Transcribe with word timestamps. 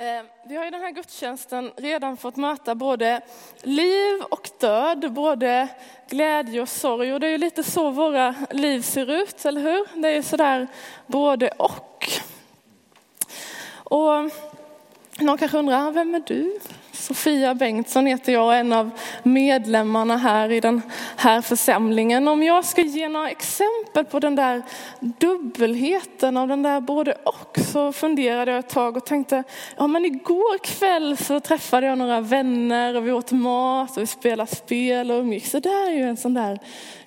Eh, 0.00 0.22
vi 0.44 0.56
har 0.56 0.66
i 0.66 0.70
den 0.70 0.80
här 0.80 0.90
gudstjänsten 0.90 1.72
redan 1.76 2.16
fått 2.16 2.36
möta 2.36 2.74
både 2.74 3.20
liv 3.62 4.22
och 4.30 4.50
död, 4.58 5.12
både 5.12 5.68
glädje 6.08 6.60
och 6.60 6.68
sorg. 6.68 7.12
Och 7.12 7.20
det 7.20 7.26
är 7.26 7.30
ju 7.30 7.38
lite 7.38 7.62
så 7.62 7.90
våra 7.90 8.34
liv 8.50 8.82
ser 8.82 9.10
ut, 9.10 9.44
eller 9.44 9.60
hur? 9.60 10.00
Det 10.00 10.08
är 10.08 10.12
ju 10.12 10.22
sådär 10.22 10.66
både 11.06 11.48
och. 11.48 12.08
Och 13.72 14.30
någon 15.18 15.38
kanske 15.38 15.58
undrar, 15.58 15.90
vem 15.90 16.14
är 16.14 16.22
du? 16.26 16.60
Sofia 17.00 17.54
Bengtsson 17.54 18.06
heter 18.06 18.32
jag, 18.32 18.46
och 18.46 18.54
en 18.54 18.72
av 18.72 18.90
medlemmarna 19.22 20.16
här 20.16 20.52
i 20.52 20.60
den 20.60 20.82
här 21.16 21.40
församlingen. 21.42 22.28
Om 22.28 22.42
jag 22.42 22.64
ska 22.64 22.82
ge 22.82 23.08
några 23.08 23.30
exempel 23.30 24.04
på 24.04 24.20
den 24.20 24.34
där 24.34 24.62
dubbelheten 25.00 26.36
av 26.36 26.48
den 26.48 26.62
där 26.62 26.80
både 26.80 27.12
och 27.12 27.58
så 27.72 27.92
funderade 27.92 28.50
jag 28.50 28.58
ett 28.58 28.68
tag 28.68 28.96
och 28.96 29.06
tänkte, 29.06 29.44
ja 29.76 29.86
men 29.86 30.04
igår 30.04 30.58
kväll 30.58 31.16
så 31.16 31.40
träffade 31.40 31.86
jag 31.86 31.98
några 31.98 32.20
vänner 32.20 32.96
och 32.96 33.06
vi 33.06 33.12
åt 33.12 33.32
mat 33.32 33.96
och 33.96 34.02
vi 34.02 34.06
spelade 34.06 34.50
spel 34.50 35.10
och 35.10 35.18
umgicks. 35.18 35.50
Så 35.50 35.60
det 35.60 35.68
är 35.68 35.90
ju 35.90 36.02
en 36.02 36.16
sån 36.16 36.34
där 36.34 36.58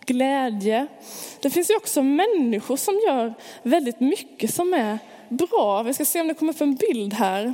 glädje. 0.06 0.88
Det 1.42 1.50
finns 1.50 1.70
ju 1.70 1.76
också 1.76 2.04
människor 2.04 2.78
som 2.78 2.94
gör 3.08 3.34
väldigt 3.64 4.00
mycket 4.00 4.54
som 4.54 4.74
är 4.74 5.00
bra. 5.30 5.84
Vi 5.84 5.94
ska 5.94 6.06
se 6.06 6.22
om 6.22 6.28
det 6.28 6.34
kommer 6.34 6.54
upp 6.54 6.62
en 6.62 6.76
bild 6.76 7.14
här. 7.14 7.54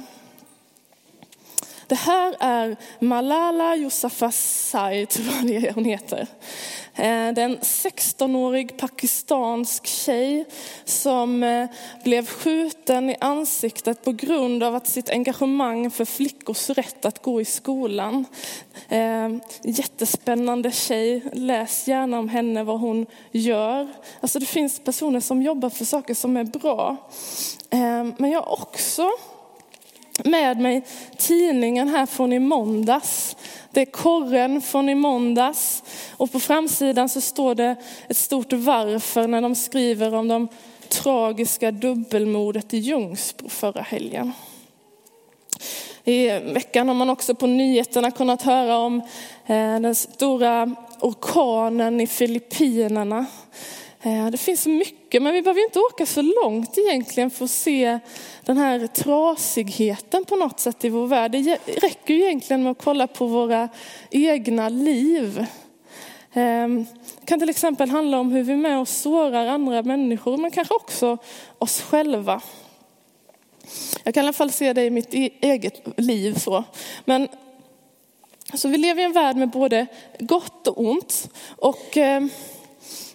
Det 1.90 1.96
här 1.96 2.36
är 2.40 2.78
Malala 3.00 3.76
Yousafzai, 3.76 5.06
tror 5.06 5.28
jag 5.28 5.48
det 5.48 5.68
är 5.68 5.74
hon 5.74 5.86
heter. 5.86 6.28
Eh, 6.96 7.34
det 7.34 7.42
är 7.42 7.46
en 7.46 7.58
16-årig 7.58 8.78
pakistansk 8.78 9.88
tjej 9.88 10.46
som 10.86 11.44
eh, 11.44 11.70
blev 12.04 12.26
skjuten 12.28 13.10
i 13.10 13.16
ansiktet 13.20 14.04
på 14.04 14.12
grund 14.12 14.64
av 14.64 14.76
att 14.76 14.88
sitt 14.88 15.10
engagemang 15.10 15.92
för 15.92 16.06
flickors 16.06 16.70
rätt 16.70 17.06
att 17.06 17.22
gå 17.22 17.42
i 17.42 17.46
skolan. 17.46 18.26
Eh, 18.90 19.30
jättespännande 19.64 20.72
tjej, 20.72 21.24
läs 21.34 21.88
gärna 21.88 22.20
om 22.20 22.30
henne, 22.30 22.64
vad 22.64 22.80
hon 22.80 23.06
gör. 23.32 23.88
Alltså 24.20 24.40
det 24.40 24.46
finns 24.46 24.80
personer 24.80 25.20
som 25.20 25.42
jobbar 25.42 25.70
för 25.70 25.86
saker 25.86 26.14
som 26.14 26.38
är 26.38 26.44
bra. 26.44 26.96
Men 28.18 28.32
jag 28.32 28.42
har 28.42 28.52
också 28.52 29.10
med 30.24 30.60
mig 30.60 30.86
tidningen 31.18 31.88
här 31.88 32.06
från 32.06 32.34
i 32.34 32.40
måndags. 32.40 33.36
Det 33.72 33.82
är 33.82 33.86
korren 33.86 34.62
från 34.62 34.90
i 34.90 34.96
måndags. 34.96 35.84
Och 36.18 36.32
på 36.32 36.40
framsidan 36.40 37.10
så 37.10 37.22
står 37.22 37.56
det 37.56 37.76
ett 38.08 38.18
stort 38.18 38.54
varför 38.54 39.28
när 39.28 39.42
de 39.42 39.56
skriver 39.56 40.14
om 40.14 40.28
de 40.28 40.48
tragiska 40.90 41.72
dubbelmordet 41.72 42.74
i 42.74 42.78
Ljungsbro 42.78 43.50
förra 43.50 43.82
helgen. 43.82 44.34
I 46.04 46.30
veckan 46.30 46.88
har 46.88 46.96
man 46.96 47.10
också 47.10 47.36
på 47.36 47.48
nyheterna 47.48 48.12
kunnat 48.12 48.42
höra 48.42 48.78
om 48.78 49.02
eh, 49.46 49.80
den 49.80 49.96
stora 49.96 50.76
orkanen 51.00 52.02
i 52.02 52.08
Filippinerna. 52.08 53.26
Eh, 54.02 54.28
det 54.28 54.38
finns 54.38 54.68
mycket, 54.68 55.22
men 55.22 55.34
vi 55.34 55.42
behöver 55.42 55.64
inte 55.64 55.80
åka 55.80 56.06
så 56.06 56.22
långt 56.22 56.78
egentligen 56.78 57.30
för 57.30 57.46
att 57.46 57.52
se 57.52 58.00
den 58.46 58.58
här 58.58 58.88
trasigheten 58.88 60.26
på 60.26 60.36
något 60.36 60.60
sätt 60.60 60.86
i 60.86 60.90
vår 60.90 61.08
värld. 61.08 61.32
Det 61.32 61.58
räcker 61.66 62.14
egentligen 62.14 62.64
med 62.64 62.72
att 62.72 62.84
kolla 62.84 63.08
på 63.08 63.28
våra 63.28 63.70
egna 64.12 64.70
liv. 64.70 65.46
Ehm, 66.34 66.86
det 67.20 67.26
kan 67.26 67.40
till 67.40 67.50
exempel 67.50 67.90
handla 67.90 68.20
om 68.20 68.32
hur 68.32 68.44
vi 68.44 68.54
är 68.54 68.58
med 68.58 68.80
och 68.80 68.88
sårar 68.88 69.48
andra 69.48 69.82
människor, 69.82 70.38
men 70.38 70.52
kanske 70.52 70.74
också 70.74 71.18
oss 71.58 71.82
själva. 71.82 72.42
Jag 74.04 74.14
kan 74.14 74.24
i 74.24 74.26
alla 74.26 74.34
fall 74.34 74.52
se 74.52 74.74
det 74.74 74.86
i 74.86 74.90
mitt 74.90 75.14
e- 75.14 75.30
eget 75.42 76.00
liv 76.00 76.34
så. 76.34 76.64
Men 77.06 77.28
så 78.54 78.68
vi 78.68 78.78
lever 78.78 79.02
i 79.02 79.06
en 79.06 79.14
värld 79.14 79.36
med 79.36 79.50
både 79.50 79.88
gott 80.20 80.68
och 80.68 80.80
ont. 80.80 81.30
Och 81.58 81.98
ehm, 81.98 82.30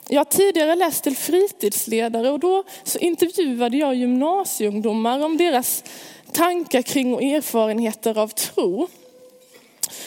jag 0.08 0.20
har 0.20 0.24
tidigare 0.24 0.74
läst 0.74 1.04
till 1.04 1.16
fritidsledare 1.16 2.30
och 2.30 2.40
då 2.40 2.64
så 2.84 2.98
intervjuade 2.98 3.76
jag 3.76 3.94
gymnasieungdomar 3.94 5.24
om 5.24 5.36
deras 5.36 5.84
tankar 6.32 6.82
kring 6.82 7.14
och 7.14 7.22
erfarenheter 7.22 8.18
av 8.18 8.28
tro. 8.28 8.88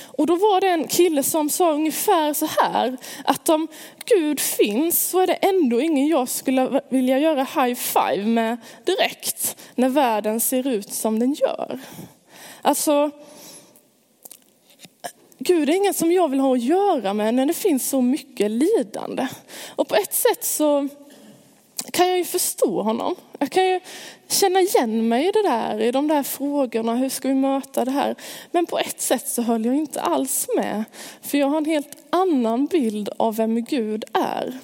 Och 0.04 0.28
då 0.28 0.36
var 0.36 0.62
det 0.62 0.68
en 0.68 0.88
kille 0.88 1.24
som 1.24 1.50
sa 1.50 1.72
ungefär 1.72 2.34
så 2.34 2.46
här, 2.46 2.98
att 3.26 3.50
om 3.50 3.68
Gud 4.06 4.40
finns 4.40 5.10
så 5.10 5.20
är 5.20 5.28
det 5.28 5.34
ändå 5.34 5.82
ingen 5.82 6.08
jag 6.08 6.30
skulle 6.30 6.82
vilja 6.90 7.20
göra 7.20 7.44
high 7.44 7.76
five 7.76 8.26
med 8.26 8.58
direkt 8.86 9.58
när 9.76 9.90
världen 9.90 10.40
ser 10.40 10.68
ut 10.68 10.94
som 10.94 11.20
den 11.20 11.34
gör. 11.34 11.80
Alltså, 12.62 13.12
Gud 15.40 15.70
är 15.70 15.76
ingen 15.76 15.94
som 15.94 16.12
jag 16.12 16.28
vill 16.28 16.40
ha 16.40 16.54
att 16.56 16.64
göra 16.64 17.14
med 17.14 17.34
när 17.34 17.46
det 17.46 17.54
finns 17.54 17.90
så 17.90 18.02
mycket 18.02 18.52
lidande. 18.52 19.28
Och 19.76 19.88
på 19.88 19.96
ett 19.96 20.14
sätt 20.14 20.44
så 20.44 20.88
kan 21.92 22.08
jag 22.08 22.18
ju 22.18 22.26
förstå 22.26 22.82
honom. 22.82 23.16
Jag 23.40 23.50
kan 23.50 23.68
ju 23.68 23.80
känna 24.28 24.60
igen 24.60 25.08
mig 25.08 25.28
i 25.28 25.32
det 25.32 25.42
där, 25.44 25.82
i 25.82 25.92
de 25.92 26.08
där 26.08 26.24
frågorna, 26.24 26.96
hur 26.96 27.10
ska 27.10 27.28
vi 27.28 27.34
möta 27.34 27.86
det 27.86 27.92
här? 27.92 28.16
Men 28.52 28.66
på 28.66 28.80
ett 28.80 29.02
sätt 29.02 29.28
så 29.28 29.42
höll 29.42 29.66
jag 29.66 29.76
inte 29.76 30.02
alls 30.02 30.48
med. 30.56 30.84
För 31.22 31.38
jag 31.38 31.48
har 31.48 31.58
en 31.58 31.66
helt 31.66 31.98
annan 32.10 32.66
bild 32.66 33.10
av 33.18 33.36
vem 33.36 33.64
Gud 33.64 34.04
är. 34.14 34.60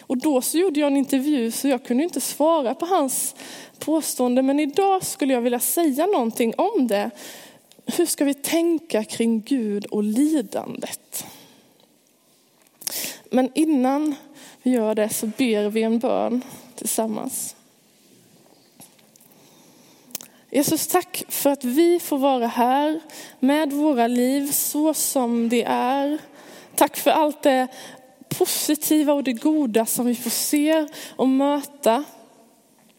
Och 0.00 0.16
då 0.16 0.40
så 0.40 0.58
gjorde 0.58 0.80
jag 0.80 0.86
en 0.86 0.96
intervju 0.96 1.50
så 1.50 1.68
jag 1.68 1.84
kunde 1.84 2.02
inte 2.02 2.20
svara 2.20 2.74
på 2.74 2.86
hans 2.86 3.34
påstående. 3.78 4.42
Men 4.42 4.60
idag 4.60 5.04
skulle 5.04 5.32
jag 5.32 5.40
vilja 5.40 5.60
säga 5.60 6.06
någonting 6.06 6.54
om 6.56 6.86
det 6.86 7.10
hur 7.86 8.06
ska 8.06 8.24
vi 8.24 8.34
tänka 8.34 9.04
kring 9.04 9.40
Gud 9.40 9.86
och 9.86 10.02
lidandet? 10.02 11.26
Men 13.30 13.50
innan 13.54 14.14
vi 14.62 14.70
gör 14.70 14.94
det 14.94 15.08
så 15.08 15.26
ber 15.26 15.68
vi 15.68 15.82
en 15.82 15.98
bön 15.98 16.42
tillsammans. 16.74 17.56
Jesus, 20.50 20.86
tack 20.86 21.24
för 21.28 21.50
att 21.50 21.64
vi 21.64 22.00
får 22.00 22.18
vara 22.18 22.46
här 22.46 23.00
med 23.40 23.72
våra 23.72 24.06
liv 24.06 24.52
så 24.52 24.94
som 24.94 25.48
det 25.48 25.64
är. 25.68 26.18
Tack 26.74 26.96
för 26.96 27.10
allt 27.10 27.42
det 27.42 27.68
positiva 28.28 29.12
och 29.12 29.24
det 29.24 29.32
goda 29.32 29.86
som 29.86 30.06
vi 30.06 30.14
får 30.14 30.30
se 30.30 30.86
och 31.16 31.28
möta. 31.28 32.04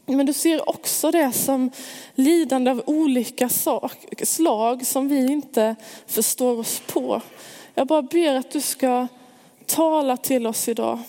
Men 0.09 0.25
du 0.25 0.33
ser 0.33 0.69
också 0.69 1.11
det 1.11 1.31
som 1.31 1.71
lidande 2.15 2.71
av 2.71 2.83
olika 2.85 3.49
slag 4.23 4.85
som 4.85 5.07
vi 5.07 5.31
inte 5.31 5.75
förstår 6.05 6.59
oss 6.59 6.81
på. 6.87 7.21
Jag 7.73 7.87
bara 7.87 8.01
ber 8.01 8.35
att 8.35 8.51
du 8.51 8.61
ska 8.61 9.07
tala 9.65 10.17
till 10.17 10.47
oss 10.47 10.67
idag. 10.67 10.99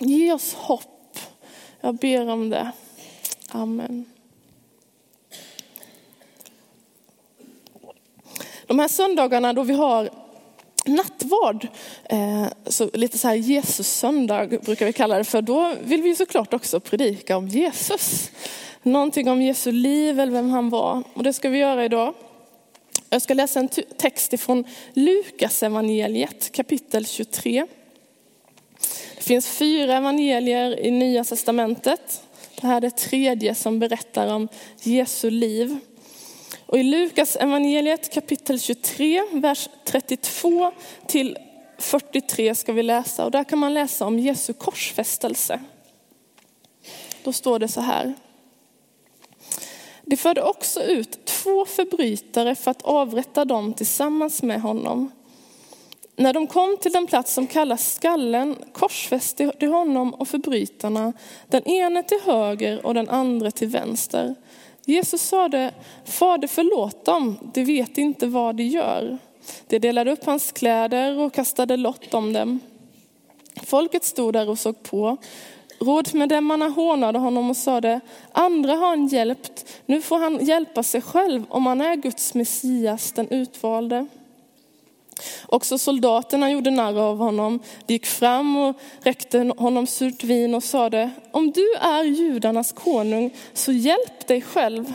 Ge 0.00 0.32
oss 0.32 0.54
hopp. 0.54 1.18
Jag 1.80 1.94
ber 1.94 2.28
om 2.28 2.50
det. 2.50 2.72
Amen. 3.48 4.04
De 8.66 8.78
här 8.78 8.88
söndagarna 8.88 9.52
då 9.52 9.62
vi 9.62 9.74
har 9.74 10.19
nattvard, 10.94 11.68
eh, 12.04 12.46
så 12.66 12.90
lite 12.92 13.18
så 13.18 13.28
här 13.28 13.34
Jesus 13.34 13.88
söndag 13.88 14.46
brukar 14.46 14.86
vi 14.86 14.92
kalla 14.92 15.18
det 15.18 15.24
för, 15.24 15.42
då 15.42 15.74
vill 15.82 16.02
vi 16.02 16.14
såklart 16.14 16.54
också 16.54 16.80
predika 16.80 17.36
om 17.36 17.48
Jesus. 17.48 18.30
Någonting 18.82 19.28
om 19.28 19.42
Jesu 19.42 19.72
liv 19.72 20.20
eller 20.20 20.32
vem 20.32 20.50
han 20.50 20.70
var. 20.70 21.02
Och 21.14 21.22
det 21.22 21.32
ska 21.32 21.48
vi 21.48 21.58
göra 21.58 21.84
idag. 21.84 22.14
Jag 23.10 23.22
ska 23.22 23.34
läsa 23.34 23.60
en 23.60 23.68
text 23.96 24.32
ifrån 24.32 24.64
Lukas 24.92 25.62
evangeliet 25.62 26.52
kapitel 26.52 27.06
23. 27.06 27.66
Det 29.16 29.22
finns 29.22 29.48
fyra 29.48 29.96
evangelier 29.96 30.80
i 30.80 30.90
Nya 30.90 31.24
Testamentet. 31.24 32.22
Det 32.60 32.66
här 32.66 32.76
är 32.76 32.80
det 32.80 32.90
tredje 32.90 33.54
som 33.54 33.78
berättar 33.78 34.34
om 34.34 34.48
Jesu 34.82 35.30
liv. 35.30 35.78
Och 36.66 36.78
i 36.78 36.82
Lukas 36.82 37.36
evangeliet 37.36 38.12
kapitel 38.12 38.60
23, 38.60 39.22
vers 39.32 39.68
32 39.84 40.72
till 41.06 41.38
43 41.78 42.54
ska 42.54 42.72
vi 42.72 42.82
läsa. 42.82 43.24
Och 43.24 43.30
där 43.30 43.44
kan 43.44 43.58
man 43.58 43.74
läsa 43.74 44.06
om 44.06 44.18
Jesu 44.18 44.52
korsfästelse. 44.52 45.60
Då 47.24 47.32
står 47.32 47.58
det 47.58 47.68
så 47.68 47.80
här. 47.80 48.14
De 50.02 50.16
förde 50.16 50.42
också 50.42 50.82
ut 50.82 51.24
två 51.24 51.64
förbrytare 51.64 52.54
för 52.54 52.70
att 52.70 52.82
avrätta 52.82 53.44
dem 53.44 53.74
tillsammans 53.74 54.42
med 54.42 54.60
honom. 54.60 55.10
När 56.16 56.32
de 56.32 56.46
kom 56.46 56.76
till 56.76 56.92
den 56.92 57.06
plats 57.06 57.34
som 57.34 57.46
kallas 57.46 57.94
skallen 57.94 58.56
korsfäste 58.72 59.52
de 59.58 59.66
honom 59.66 60.14
och 60.14 60.28
förbrytarna, 60.28 61.12
den 61.48 61.68
ene 61.68 62.02
till 62.02 62.20
höger 62.24 62.86
och 62.86 62.94
den 62.94 63.08
andra 63.08 63.50
till 63.50 63.68
vänster. 63.68 64.34
Jesus 64.84 65.22
sade, 65.22 65.74
Fader 66.04 66.48
förlåt 66.48 67.04
dem, 67.04 67.36
de 67.54 67.64
vet 67.64 67.98
inte 67.98 68.26
vad 68.26 68.56
de 68.56 68.62
gör. 68.62 69.18
De 69.66 69.78
delade 69.78 70.12
upp 70.12 70.24
hans 70.24 70.52
kläder 70.52 71.18
och 71.18 71.32
kastade 71.32 71.76
lott 71.76 72.14
om 72.14 72.32
dem. 72.32 72.60
Folket 73.62 74.04
stod 74.04 74.32
där 74.32 74.48
och 74.48 74.58
såg 74.58 74.82
på. 74.82 75.16
Rådsmedlemmarna 75.78 76.68
hånade 76.68 77.18
honom 77.18 77.50
och 77.50 77.56
sade, 77.56 78.00
andra 78.32 78.74
har 78.74 78.88
han 78.88 79.06
hjälpt, 79.06 79.66
nu 79.86 80.02
får 80.02 80.18
han 80.18 80.44
hjälpa 80.44 80.82
sig 80.82 81.00
själv 81.00 81.44
om 81.48 81.66
han 81.66 81.80
är 81.80 81.96
Guds 81.96 82.34
Messias, 82.34 83.12
den 83.12 83.28
utvalde. 83.28 84.06
Också 85.46 85.78
soldaterna 85.78 86.50
gjorde 86.50 86.70
narr 86.70 86.98
av 86.98 87.18
honom. 87.18 87.60
De 87.86 87.92
gick 87.92 88.06
fram 88.06 88.56
och 88.56 88.76
räckte 89.02 89.52
honom 89.58 89.86
surt 89.86 90.24
vin 90.24 90.54
och 90.54 90.64
sade, 90.64 91.10
om 91.30 91.50
du 91.50 91.74
är 91.80 92.04
judarnas 92.04 92.72
konung 92.72 93.30
så 93.52 93.72
hjälp 93.72 94.26
dig 94.26 94.42
själv. 94.42 94.92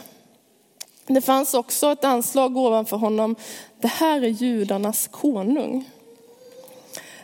Det 1.08 1.22
fanns 1.22 1.54
också 1.54 1.92
ett 1.92 2.04
anslag 2.04 2.58
ovanför 2.58 2.98
honom, 2.98 3.36
det 3.82 3.88
här 3.88 4.22
är 4.22 4.28
judarnas 4.28 5.08
konung. 5.08 5.90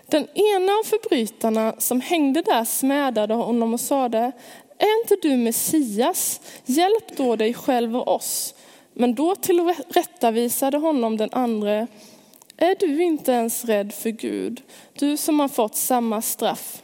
Den 0.07 0.27
ena 0.33 0.71
av 0.71 0.83
förbrytarna 0.83 1.74
som 1.77 2.01
hängde 2.01 2.42
där 2.42 2.65
smädade 2.65 3.33
honom 3.33 3.74
och 3.74 3.80
sade, 3.80 4.31
är 4.77 5.01
inte 5.01 5.27
du 5.27 5.38
Messias? 5.38 6.42
Hjälp 6.65 7.18
då 7.18 7.36
dig 7.36 7.53
själv 7.53 7.98
och 7.98 8.15
oss. 8.15 8.53
Men 8.94 9.15
då 9.15 9.36
tillrättavisade 9.36 10.77
honom 10.77 11.18
den 11.18 11.30
andra, 11.31 11.88
är 12.62 12.75
du 12.75 13.04
inte 13.04 13.31
ens 13.31 13.66
rädd 13.66 13.94
för 13.94 14.10
Gud, 14.10 14.62
du 14.94 15.18
som 15.18 15.40
har 15.40 15.48
fått 15.48 15.75
samma 15.75 16.22
straff? 16.22 16.81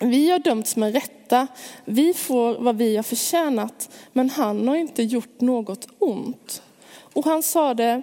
Vi 0.00 0.30
har 0.30 0.38
dömts 0.38 0.76
med 0.76 0.92
rätta, 0.92 1.46
vi 1.84 2.14
får 2.14 2.54
vad 2.54 2.76
vi 2.76 2.96
har 2.96 3.02
förtjänat, 3.02 3.90
men 4.12 4.30
han 4.30 4.68
har 4.68 4.76
inte 4.76 5.02
gjort 5.02 5.40
något 5.40 5.88
ont. 5.98 6.62
Och 7.12 7.24
han 7.24 7.42
sade, 7.42 8.02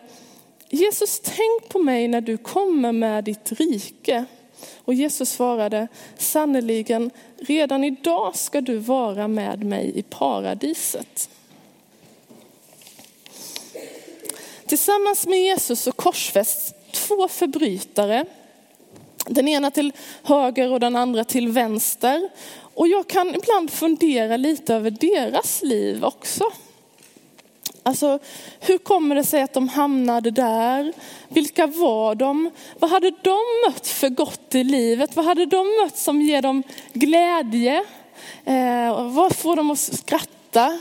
Jesus 0.69 1.19
tänk 1.23 1.69
på 1.69 1.79
mig 1.79 2.07
när 2.07 2.21
du 2.21 2.37
kommer 2.37 2.91
med 2.91 3.23
ditt 3.23 3.51
rike. 3.51 4.25
Och 4.77 4.93
Jesus 4.93 5.29
svarade, 5.29 5.87
sannerligen 6.17 7.11
redan 7.37 7.83
idag 7.83 8.35
ska 8.35 8.61
du 8.61 8.77
vara 8.77 9.27
med 9.27 9.63
mig 9.63 9.91
i 9.95 10.03
paradiset. 10.03 11.29
Tillsammans 14.65 15.27
med 15.27 15.39
Jesus 15.39 15.81
så 15.81 15.91
korsfästs 15.91 16.73
två 16.93 17.27
förbrytare. 17.27 18.25
Den 19.25 19.47
ena 19.47 19.71
till 19.71 19.93
höger 20.23 20.71
och 20.71 20.79
den 20.79 20.95
andra 20.95 21.23
till 21.23 21.47
vänster. 21.47 22.29
Och 22.75 22.87
jag 22.87 23.07
kan 23.07 23.35
ibland 23.35 23.71
fundera 23.71 24.37
lite 24.37 24.75
över 24.75 24.91
deras 24.91 25.61
liv 25.61 26.05
också. 26.05 26.51
Alltså, 27.83 28.19
hur 28.59 28.77
kommer 28.77 29.15
det 29.15 29.23
sig 29.23 29.41
att 29.41 29.53
de 29.53 29.69
hamnade 29.69 30.31
där? 30.31 30.93
Vilka 31.27 31.67
var 31.67 32.15
de? 32.15 32.51
Vad 32.79 32.89
hade 32.89 33.11
de 33.21 33.39
mött 33.67 33.87
för 33.87 34.09
gott 34.09 34.55
i 34.55 34.63
livet? 34.63 35.15
Vad 35.15 35.25
hade 35.25 35.45
de 35.45 35.67
mött 35.83 35.97
som 35.97 36.21
ger 36.21 36.41
dem 36.41 36.63
glädje? 36.93 37.83
Eh, 38.45 39.11
vad 39.11 39.35
får 39.35 39.55
dem 39.55 39.71
att 39.71 39.79
skratta? 39.79 40.79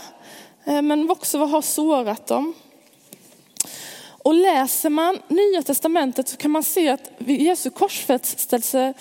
Eh, 0.64 0.82
men 0.82 1.10
också 1.10 1.38
vad 1.38 1.50
har 1.50 1.62
sårat 1.62 2.26
dem? 2.26 2.54
Och 4.22 4.34
läser 4.34 4.90
man 4.90 5.18
Nya 5.28 5.62
Testamentet 5.62 6.28
så 6.28 6.36
kan 6.36 6.50
man 6.50 6.62
se 6.62 6.88
att 6.88 7.10
vid 7.18 7.40
Jesu 7.40 7.70
korsfästelse 7.70 8.94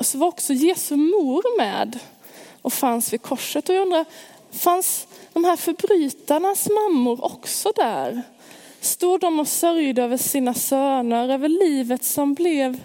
så 0.00 0.18
var 0.18 0.28
också 0.28 0.52
Jesu 0.52 0.96
mor 0.96 1.58
med 1.58 1.98
och 2.62 2.72
fanns 2.72 3.12
vid 3.12 3.22
korset. 3.22 3.68
Och 3.68 3.74
jag 3.74 3.82
undrar, 3.82 4.04
fanns 4.52 5.06
de 5.32 5.44
här 5.44 5.56
förbrytarnas 5.56 6.68
mammor 6.68 7.24
också 7.24 7.72
där? 7.76 8.22
Stod 8.80 9.20
de 9.20 9.40
och 9.40 9.48
sörjde 9.48 10.02
över 10.02 10.16
sina 10.16 10.54
söner, 10.54 11.28
över 11.28 11.48
livet 11.48 12.04
som 12.04 12.34
blev 12.34 12.80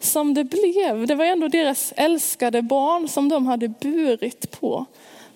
som 0.00 0.34
det 0.34 0.44
blev? 0.44 1.06
Det 1.06 1.14
var 1.14 1.24
ändå 1.24 1.48
deras 1.48 1.92
älskade 1.96 2.62
barn 2.62 3.08
som 3.08 3.28
de 3.28 3.46
hade 3.46 3.68
burit 3.68 4.60
på. 4.60 4.86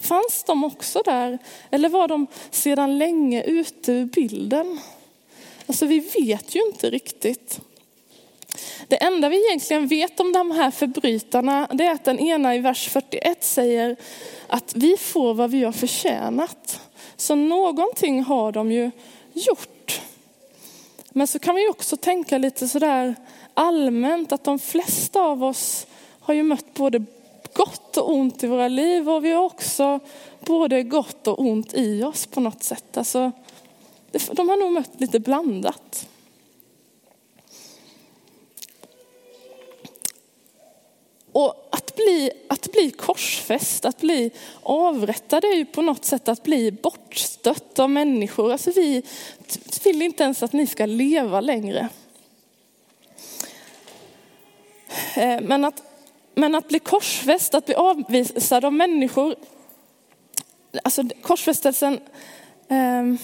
Fanns 0.01 0.45
de 0.47 0.65
också 0.65 1.03
där? 1.05 1.39
Eller 1.71 1.89
var 1.89 2.09
de 2.09 2.27
sedan 2.51 2.99
länge 2.99 3.43
ute 3.43 3.93
ur 3.93 4.05
bilden? 4.05 4.81
Alltså 5.67 5.87
vi 5.87 6.01
vet 6.01 6.55
ju 6.55 6.67
inte 6.67 6.91
riktigt. 6.91 7.61
Det 8.89 8.97
enda 8.97 9.29
vi 9.29 9.47
egentligen 9.47 9.87
vet 9.87 10.21
om 10.21 10.33
de 10.33 10.51
här 10.51 10.71
förbrytarna, 10.71 11.69
det 11.73 11.85
är 11.85 11.93
att 11.93 12.05
den 12.05 12.19
ena 12.19 12.55
i 12.55 12.59
vers 12.59 12.89
41 12.89 13.45
säger 13.45 13.97
att 14.47 14.77
vi 14.77 14.97
får 14.97 15.35
vad 15.35 15.51
vi 15.51 15.65
har 15.65 15.73
förtjänat. 15.73 16.81
Så 17.17 17.35
någonting 17.35 18.23
har 18.23 18.53
de 18.53 18.73
ju 18.73 18.91
gjort. 19.33 20.01
Men 21.11 21.27
så 21.27 21.39
kan 21.39 21.55
vi 21.55 21.69
också 21.69 21.97
tänka 21.97 22.39
lite 22.39 22.69
sådär 22.69 23.15
allmänt 23.55 24.33
att 24.33 24.45
de 24.45 24.59
flesta 24.59 25.21
av 25.21 25.45
oss 25.45 25.87
har 26.21 26.35
ju 26.35 26.43
mött 26.43 26.75
både 26.75 27.05
gott 27.53 27.97
och 27.97 28.11
ont 28.11 28.45
i 28.45 28.47
våra 28.47 28.69
liv 28.69 29.11
och 29.11 29.25
vi 29.25 29.33
har 29.33 29.45
också 29.45 30.01
både 30.41 30.83
gott 30.83 31.29
och 31.29 31.41
ont 31.41 31.75
i 31.75 32.03
oss 32.05 32.27
på 32.27 32.41
något 32.41 32.63
sätt. 32.63 32.97
Alltså, 32.97 33.33
de 34.13 34.49
har 34.49 34.57
nog 34.57 34.73
mött 34.73 35.01
lite 35.01 35.21
blandat. 35.21 36.09
Och 41.33 41.69
att 41.73 41.97
bli, 41.97 42.31
att 42.49 42.73
bli 42.73 42.91
korsfäst, 42.91 43.85
att 43.85 44.01
bli 44.01 44.31
avrättad 44.63 45.45
är 45.45 45.55
ju 45.55 45.65
på 45.65 45.83
något 45.83 46.05
sätt 46.05 46.29
att 46.29 46.43
bli 46.43 46.73
bortstött 46.73 47.79
av 47.79 47.91
människor. 47.91 48.53
Alltså 48.53 48.71
vi 48.71 49.03
vill 49.85 50.03
inte 50.03 50.25
ens 50.25 50.43
att 50.43 50.53
ni 50.53 50.67
ska 50.67 50.87
leva 50.87 51.41
längre. 51.41 51.89
Eh, 55.17 55.41
men 55.41 55.65
att, 55.65 55.83
men 56.35 56.55
att 56.55 56.69
bli 56.69 56.79
korsfäst, 56.79 57.55
att 57.55 57.67
bli 57.67 57.75
avvisad 57.75 58.65
av 58.65 58.73
människor, 58.73 59.37
alltså 60.85 61.03
korsfästelsen, 61.23 62.01
eh, 62.69 63.15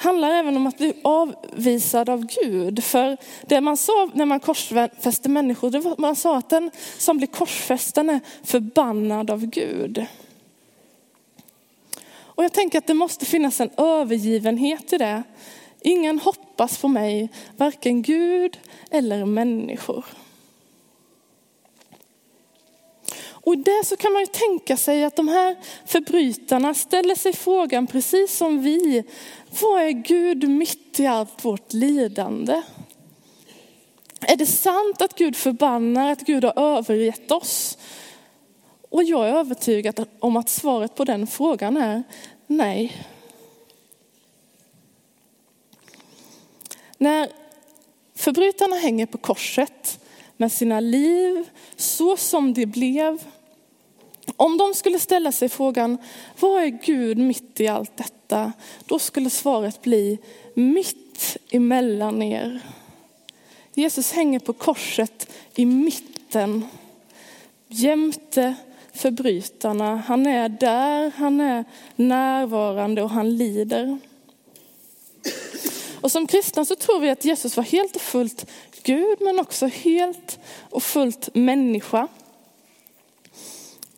handlar 0.00 0.30
även 0.30 0.56
om 0.56 0.66
att 0.66 0.78
bli 0.78 0.94
avvisad 1.04 2.08
av 2.08 2.26
Gud. 2.26 2.84
För 2.84 3.16
det 3.46 3.60
man 3.60 3.76
sa 3.76 4.10
när 4.14 4.24
man 4.24 4.40
korsfäste 4.40 5.28
människor, 5.28 5.70
det 5.70 5.78
var, 5.78 5.94
man 5.98 6.16
sa 6.16 6.36
att 6.36 6.48
den 6.48 6.70
som 6.98 7.16
blir 7.16 7.26
korsfäst 7.26 7.98
är 7.98 8.20
förbannad 8.42 9.30
av 9.30 9.46
Gud. 9.46 10.06
Och 12.12 12.44
jag 12.44 12.52
tänker 12.52 12.78
att 12.78 12.86
det 12.86 12.94
måste 12.94 13.26
finnas 13.26 13.60
en 13.60 13.70
övergivenhet 13.76 14.92
i 14.92 14.98
det. 14.98 15.22
Ingen 15.80 16.18
hoppas 16.18 16.78
på 16.78 16.88
mig, 16.88 17.28
varken 17.56 18.02
Gud 18.02 18.58
eller 18.90 19.24
människor. 19.24 20.04
Och 23.42 23.54
i 23.54 23.56
det 23.56 23.82
så 23.86 23.96
kan 23.96 24.12
man 24.12 24.22
ju 24.22 24.26
tänka 24.26 24.76
sig 24.76 25.04
att 25.04 25.16
de 25.16 25.28
här 25.28 25.56
förbrytarna 25.86 26.74
ställer 26.74 27.14
sig 27.14 27.32
frågan, 27.32 27.86
precis 27.86 28.36
som 28.36 28.62
vi, 28.62 29.04
vad 29.60 29.82
är 29.82 29.90
Gud 29.90 30.48
mitt 30.48 31.00
i 31.00 31.06
allt 31.06 31.44
vårt 31.44 31.72
lidande? 31.72 32.62
Är 34.20 34.36
det 34.36 34.46
sant 34.46 35.02
att 35.02 35.14
Gud 35.14 35.36
förbannar, 35.36 36.12
att 36.12 36.20
Gud 36.20 36.44
har 36.44 36.58
övergett 36.58 37.30
oss? 37.30 37.78
Och 38.90 39.04
jag 39.04 39.28
är 39.28 39.32
övertygad 39.32 40.06
om 40.18 40.36
att 40.36 40.48
svaret 40.48 40.94
på 40.94 41.04
den 41.04 41.26
frågan 41.26 41.76
är 41.76 42.02
nej. 42.46 43.06
När 46.98 47.28
förbrytarna 48.14 48.76
hänger 48.76 49.06
på 49.06 49.18
korset 49.18 50.00
med 50.36 50.52
sina 50.52 50.80
liv 50.80 51.48
så 51.76 52.16
som 52.16 52.54
det 52.54 52.66
blev. 52.66 53.24
Om 54.40 54.56
de 54.56 54.74
skulle 54.74 54.98
ställa 54.98 55.32
sig 55.32 55.48
frågan, 55.48 55.98
vad 56.40 56.62
är 56.62 56.66
Gud 56.66 57.18
mitt 57.18 57.60
i 57.60 57.68
allt 57.68 57.96
detta? 57.96 58.52
Då 58.86 58.98
skulle 58.98 59.30
svaret 59.30 59.82
bli, 59.82 60.18
mitt 60.54 61.36
emellan 61.50 62.22
er. 62.22 62.60
Jesus 63.74 64.12
hänger 64.12 64.38
på 64.38 64.52
korset 64.52 65.30
i 65.54 65.66
mitten, 65.66 66.66
jämte 67.68 68.54
förbrytarna. 68.92 69.96
Han 69.96 70.26
är 70.26 70.48
där, 70.48 71.12
han 71.16 71.40
är 71.40 71.64
närvarande 71.96 73.02
och 73.02 73.10
han 73.10 73.36
lider. 73.36 73.98
Och 76.00 76.12
som 76.12 76.26
kristna 76.26 76.64
så 76.64 76.76
tror 76.76 77.00
vi 77.00 77.10
att 77.10 77.24
Jesus 77.24 77.56
var 77.56 77.64
helt 77.64 77.96
och 77.96 78.02
fullt 78.02 78.46
Gud 78.82 79.20
men 79.20 79.38
också 79.38 79.66
helt 79.66 80.38
och 80.70 80.82
fullt 80.82 81.34
människa. 81.34 82.08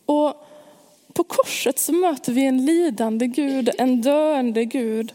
Och 0.05 0.33
på 1.13 1.23
korset 1.23 1.79
så 1.79 1.93
möter 1.93 2.31
vi 2.31 2.45
en 2.45 2.65
lidande 2.65 3.27
Gud, 3.27 3.69
en 3.77 4.01
döende 4.01 4.65
Gud. 4.65 5.13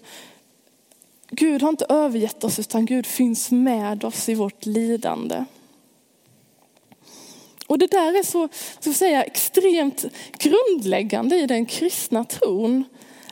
Gud 1.31 1.63
har 1.63 1.69
inte 1.69 1.87
övergett 1.89 2.45
oss 2.45 2.59
utan 2.59 2.87
Gud 2.87 3.07
finns 3.07 3.51
med 3.51 4.05
oss 4.05 4.29
i 4.29 4.35
vårt 4.35 4.67
lidande. 4.67 5.45
Och 7.67 7.79
det 7.79 7.91
där 7.91 8.19
är 8.19 8.23
så, 8.23 8.49
så 8.81 8.93
säga, 8.93 9.25
extremt 9.25 10.05
grundläggande 10.39 11.37
i 11.37 11.47
den 11.47 11.67
kristna 11.67 12.25
tron. 12.25 12.85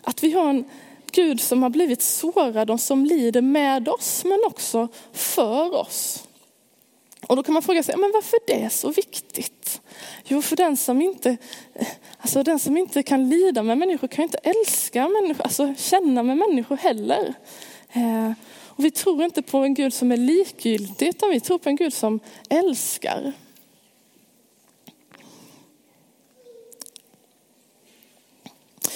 Att 0.03 0.23
vi 0.23 0.33
har 0.33 0.51
en 0.51 0.65
Gud 1.13 1.41
som 1.41 1.63
har 1.63 1.71
blivit 1.71 2.03
sårad 2.03 2.71
och 2.71 2.81
som 2.81 3.05
lider 3.05 3.43
med 3.43 3.89
oss 3.89 4.25
men 4.25 4.39
också 4.47 4.89
för 5.13 5.75
oss. 5.75 6.26
Och 7.27 7.37
då 7.37 7.43
kan 7.43 7.55
man 7.55 7.63
fråga 7.63 7.83
sig, 7.83 7.97
men 7.97 8.13
varför 8.13 8.39
är 8.47 8.61
det 8.61 8.71
så 8.71 8.91
viktigt? 8.91 9.81
Jo, 10.25 10.43
för 10.43 10.57
den 10.57 10.77
som 10.77 11.03
inte, 11.03 11.37
alltså 12.19 12.43
den 12.43 12.59
som 12.59 12.77
inte 12.77 13.03
kan 13.03 13.29
lida 13.29 13.63
med 13.63 13.79
människor 13.79 14.09
kan 14.09 14.23
inte 14.23 14.39
älska 14.39 15.09
människor, 15.09 15.43
alltså 15.43 15.75
känna 15.79 16.23
med 16.23 16.37
människor 16.37 16.77
heller. 16.77 17.35
Eh, 17.93 18.33
och 18.67 18.85
vi 18.85 18.91
tror 18.91 19.25
inte 19.25 19.43
på 19.43 19.59
en 19.59 19.75
Gud 19.75 19.95
som 19.95 20.13
är 20.13 20.17
likgiltig, 20.17 21.09
utan 21.09 21.31
vi 21.31 21.41
tror 21.41 21.59
på 21.59 21.69
en 21.69 21.77
Gud 21.77 21.93
som 21.93 22.21
älskar. 22.49 23.33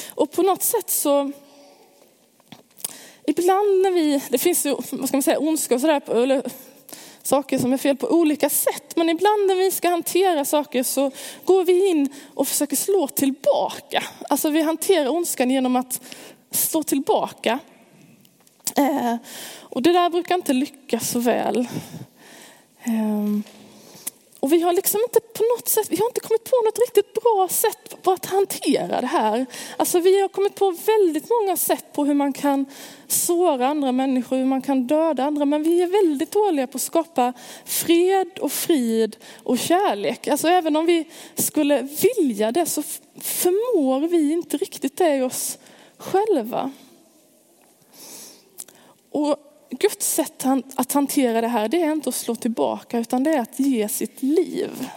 Och 0.09 0.33
på 0.33 0.43
något 0.43 0.63
sätt 0.63 0.91
så, 0.91 1.33
ibland 3.27 3.83
när 3.83 3.91
vi, 3.91 4.23
det 4.31 4.39
finns 4.39 4.67
ju, 4.67 4.71
vad 4.75 5.09
ska 5.09 5.17
man 5.17 5.23
säga, 5.23 5.39
ondska 5.39 5.75
och 5.75 5.81
sådär, 5.81 6.43
saker 7.31 7.59
som 7.59 7.73
är 7.73 7.77
fel 7.77 7.97
på 7.97 8.09
olika 8.09 8.51
sätt. 8.51 8.97
Men 8.97 9.09
ibland 9.09 9.47
när 9.47 9.55
vi 9.55 9.71
ska 9.71 9.89
hantera 9.89 10.45
saker 10.45 10.83
så 10.83 11.11
går 11.45 11.65
vi 11.65 11.89
in 11.89 12.09
och 12.35 12.49
försöker 12.49 12.77
slå 12.77 13.09
tillbaka. 13.09 14.03
Alltså 14.29 14.51
vi 14.51 14.63
hanterar 14.63 15.09
ondskan 15.09 15.51
genom 15.51 15.77
att 15.77 16.01
slå 16.51 16.83
tillbaka. 16.83 17.59
Eh, 18.77 19.17
och 19.61 19.83
det 19.83 19.93
där 19.93 20.11
brukar 20.11 20.35
inte 20.35 20.53
lyckas 20.53 21.11
så 21.11 21.19
väl. 21.19 21.69
Eh, 22.85 23.60
och 24.41 24.53
vi 24.53 24.61
har 24.61 24.73
liksom 24.73 25.01
inte 25.03 25.21
på 25.21 25.43
något 25.43 25.69
sätt, 25.69 25.87
vi 25.91 25.97
har 25.97 26.07
inte 26.07 26.21
kommit 26.21 26.45
på 26.45 26.57
något 26.65 26.79
riktigt 26.79 27.15
bra 27.15 27.49
sätt 27.51 28.03
på 28.03 28.11
att 28.11 28.27
hantera 28.27 29.01
det 29.01 29.07
här. 29.07 29.47
Alltså 29.77 30.01
vi 30.01 30.21
har 30.21 30.29
kommit 30.29 30.55
på 30.55 30.71
väldigt 30.71 31.31
många 31.31 31.57
sätt 31.57 31.93
på 31.93 32.05
hur 32.05 32.15
man 32.15 32.33
kan 32.33 32.67
såra 33.09 33.67
andra 33.67 33.93
människor, 33.93 34.37
hur 34.37 34.45
man 34.45 34.63
kan 34.63 34.87
döda 34.87 35.25
andra. 35.25 35.45
Men 35.45 35.63
vi 35.63 35.83
är 35.83 35.87
väldigt 35.87 36.33
dåliga 36.33 36.67
på 36.67 36.77
att 36.77 36.83
skapa 36.83 37.33
fred 37.65 38.39
och 38.41 38.53
frid 38.53 39.17
och 39.43 39.59
kärlek. 39.59 40.29
Alltså 40.29 40.49
även 40.49 40.77
om 40.77 40.87
vi 40.87 41.09
skulle 41.35 41.89
vilja 42.19 42.53
det 42.53 42.67
så 42.67 42.83
förmår 43.21 44.09
vi 44.09 44.33
inte 44.33 44.57
riktigt 44.57 44.97
det 44.97 45.17
i 45.17 45.23
oss 45.23 45.59
själva. 45.99 46.73
Och 49.11 49.50
Guds 49.71 50.15
sätt 50.15 50.45
att 50.75 50.93
hantera 50.93 51.41
det 51.41 51.49
här, 51.49 51.69
det 51.69 51.83
är 51.83 51.93
inte 51.93 52.09
att 52.09 52.15
slå 52.15 52.35
tillbaka, 52.35 52.99
utan 52.99 53.23
det 53.23 53.31
är 53.31 53.41
att 53.41 53.61
ge 53.61 53.89
sitt 53.89 54.23
liv. 54.23 54.89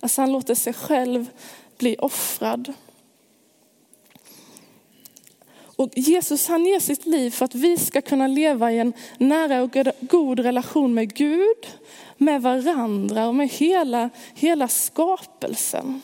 Alltså 0.00 0.22
han 0.22 0.32
låter 0.32 0.54
sig 0.54 0.72
själv 0.72 1.30
bli 1.78 1.96
offrad. 1.98 2.72
Och 5.80 5.90
Jesus 5.94 6.48
han 6.48 6.66
ger 6.66 6.80
sitt 6.80 7.06
liv 7.06 7.30
för 7.30 7.44
att 7.44 7.54
vi 7.54 7.76
ska 7.76 8.00
kunna 8.00 8.26
leva 8.26 8.72
i 8.72 8.78
en 8.78 8.92
nära 9.18 9.62
och 9.62 9.76
god 10.00 10.40
relation 10.40 10.94
med 10.94 11.14
Gud, 11.14 11.66
med 12.16 12.42
varandra 12.42 13.28
och 13.28 13.34
med 13.34 13.48
hela, 13.48 14.10
hela 14.34 14.68
skapelsen. 14.68 16.02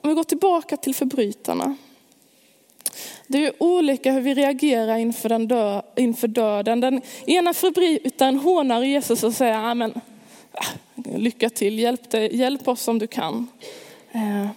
Om 0.00 0.08
vi 0.10 0.14
går 0.14 0.24
tillbaka 0.24 0.76
till 0.76 0.94
förbrytarna. 0.94 1.76
Det 3.26 3.46
är 3.46 3.62
olika 3.62 4.12
hur 4.12 4.20
vi 4.20 4.34
reagerar 4.34 4.96
inför, 4.96 5.28
den 5.28 5.48
dö, 5.48 5.82
inför 5.96 6.28
döden. 6.28 6.80
Den 6.80 7.00
ena 7.26 7.54
förbrytaren 7.54 8.38
hånar 8.38 8.82
Jesus 8.82 9.22
och 9.22 9.32
säger, 9.32 9.70
ah, 9.70 9.74
men, 9.74 10.00
ah, 10.52 10.66
lycka 11.16 11.50
till, 11.50 11.78
hjälp, 11.78 12.10
dig, 12.10 12.36
hjälp 12.36 12.68
oss 12.68 12.88
om 12.88 12.98
du 12.98 13.06
kan. 13.06 13.48
Eh. 14.12 14.48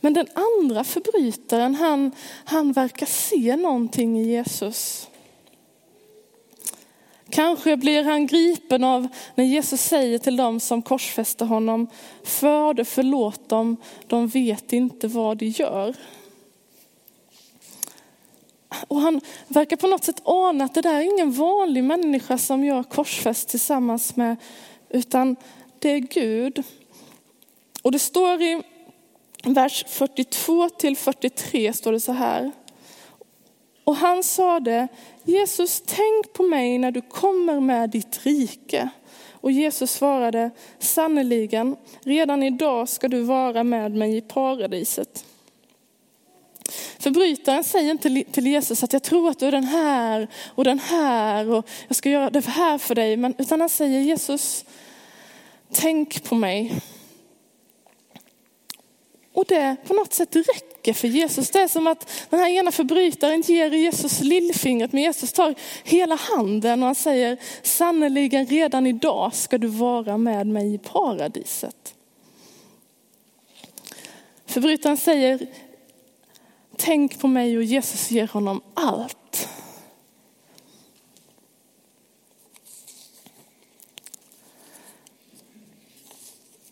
Men 0.00 0.12
den 0.12 0.26
andra 0.34 0.84
förbrytaren, 0.84 1.74
han, 1.74 2.12
han 2.44 2.72
verkar 2.72 3.06
se 3.06 3.56
någonting 3.56 4.18
i 4.18 4.30
Jesus. 4.30 5.08
Kanske 7.30 7.76
blir 7.76 8.04
han 8.04 8.26
gripen 8.26 8.84
av 8.84 9.08
när 9.34 9.44
Jesus 9.44 9.80
säger 9.80 10.18
till 10.18 10.36
dem 10.36 10.60
som 10.60 10.82
korsfäster 10.82 11.46
honom, 11.46 11.86
Fader 12.22 12.84
förlåt 12.84 13.48
dem, 13.48 13.76
de 14.06 14.28
vet 14.28 14.72
inte 14.72 15.08
vad 15.08 15.36
de 15.36 15.46
gör. 15.46 15.94
Och 18.88 19.00
han 19.00 19.20
verkar 19.48 19.76
på 19.76 19.86
något 19.86 20.04
sätt 20.04 20.20
ana 20.24 20.64
att 20.64 20.74
det 20.74 20.80
där 20.80 20.94
är 20.94 21.14
ingen 21.14 21.32
vanlig 21.32 21.84
människa 21.84 22.38
som 22.38 22.64
jag 22.64 22.88
korsfäst 22.88 23.48
tillsammans 23.48 24.16
med, 24.16 24.36
utan 24.90 25.36
det 25.78 25.88
är 25.90 25.98
Gud. 25.98 26.62
Och 27.82 27.92
det 27.92 27.98
står 27.98 28.42
i 28.42 28.62
vers 29.44 29.84
42 29.88 30.68
till 30.68 30.96
43 30.96 31.72
står 31.72 31.92
det 31.92 32.00
så 32.00 32.12
här. 32.12 32.52
Och 33.84 33.96
han 33.96 34.22
sade, 34.22 34.88
Jesus 35.24 35.82
tänk 35.86 36.32
på 36.32 36.42
mig 36.42 36.78
när 36.78 36.90
du 36.90 37.00
kommer 37.00 37.60
med 37.60 37.90
ditt 37.90 38.26
rike. 38.26 38.88
Och 39.40 39.52
Jesus 39.52 39.92
svarade, 39.92 40.50
sannerligen, 40.78 41.76
redan 42.00 42.42
idag 42.42 42.88
ska 42.88 43.08
du 43.08 43.20
vara 43.20 43.64
med 43.64 43.94
mig 43.94 44.16
i 44.16 44.20
paradiset. 44.20 45.24
Förbrytaren 46.98 47.64
säger 47.64 47.90
inte 47.90 48.24
till 48.32 48.46
Jesus 48.46 48.82
att 48.82 48.92
jag 48.92 49.02
tror 49.02 49.30
att 49.30 49.38
du 49.38 49.46
är 49.46 49.52
den 49.52 49.64
här 49.64 50.28
och 50.54 50.64
den 50.64 50.78
här 50.78 51.50
och 51.50 51.68
jag 51.88 51.96
ska 51.96 52.10
göra 52.10 52.30
det 52.30 52.46
här 52.46 52.78
för 52.78 52.94
dig. 52.94 53.16
Men, 53.16 53.34
utan 53.38 53.60
han 53.60 53.68
säger 53.68 54.00
Jesus, 54.00 54.64
tänk 55.72 56.24
på 56.24 56.34
mig. 56.34 56.74
Och 59.32 59.44
det 59.48 59.76
på 59.86 59.94
något 59.94 60.14
sätt 60.14 60.36
räcker 60.36 60.92
för 60.92 61.08
Jesus. 61.08 61.50
Det 61.50 61.60
är 61.60 61.68
som 61.68 61.86
att 61.86 62.26
den 62.30 62.40
här 62.40 62.48
ena 62.48 62.72
förbrytaren 62.72 63.40
ger 63.40 63.70
Jesus 63.70 64.20
lillfingret, 64.20 64.92
men 64.92 65.02
Jesus 65.02 65.32
tar 65.32 65.54
hela 65.84 66.14
handen 66.14 66.82
och 66.82 66.86
han 66.86 66.94
säger, 66.94 67.38
sannerligen 67.62 68.46
redan 68.46 68.86
idag 68.86 69.34
ska 69.34 69.58
du 69.58 69.66
vara 69.66 70.18
med 70.18 70.46
mig 70.46 70.74
i 70.74 70.78
paradiset. 70.78 71.94
Förbrytaren 74.46 74.96
säger, 74.96 75.46
tänk 76.78 77.20
på 77.20 77.28
mig 77.28 77.56
och 77.56 77.64
Jesus 77.64 78.10
ger 78.10 78.26
honom 78.26 78.62
allt. 78.74 79.48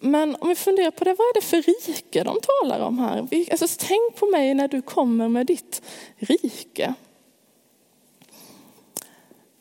Men 0.00 0.36
om 0.36 0.48
vi 0.48 0.54
funderar 0.54 0.90
på 0.90 1.04
det, 1.04 1.14
vad 1.14 1.26
är 1.26 1.34
det 1.34 1.40
för 1.40 1.62
rike 1.62 2.24
de 2.24 2.38
talar 2.40 2.80
om 2.80 2.98
här? 2.98 3.28
Alltså, 3.50 3.66
tänk 3.78 4.16
på 4.16 4.26
mig 4.26 4.54
när 4.54 4.68
du 4.68 4.82
kommer 4.82 5.28
med 5.28 5.46
ditt 5.46 5.82
rike. 6.16 6.94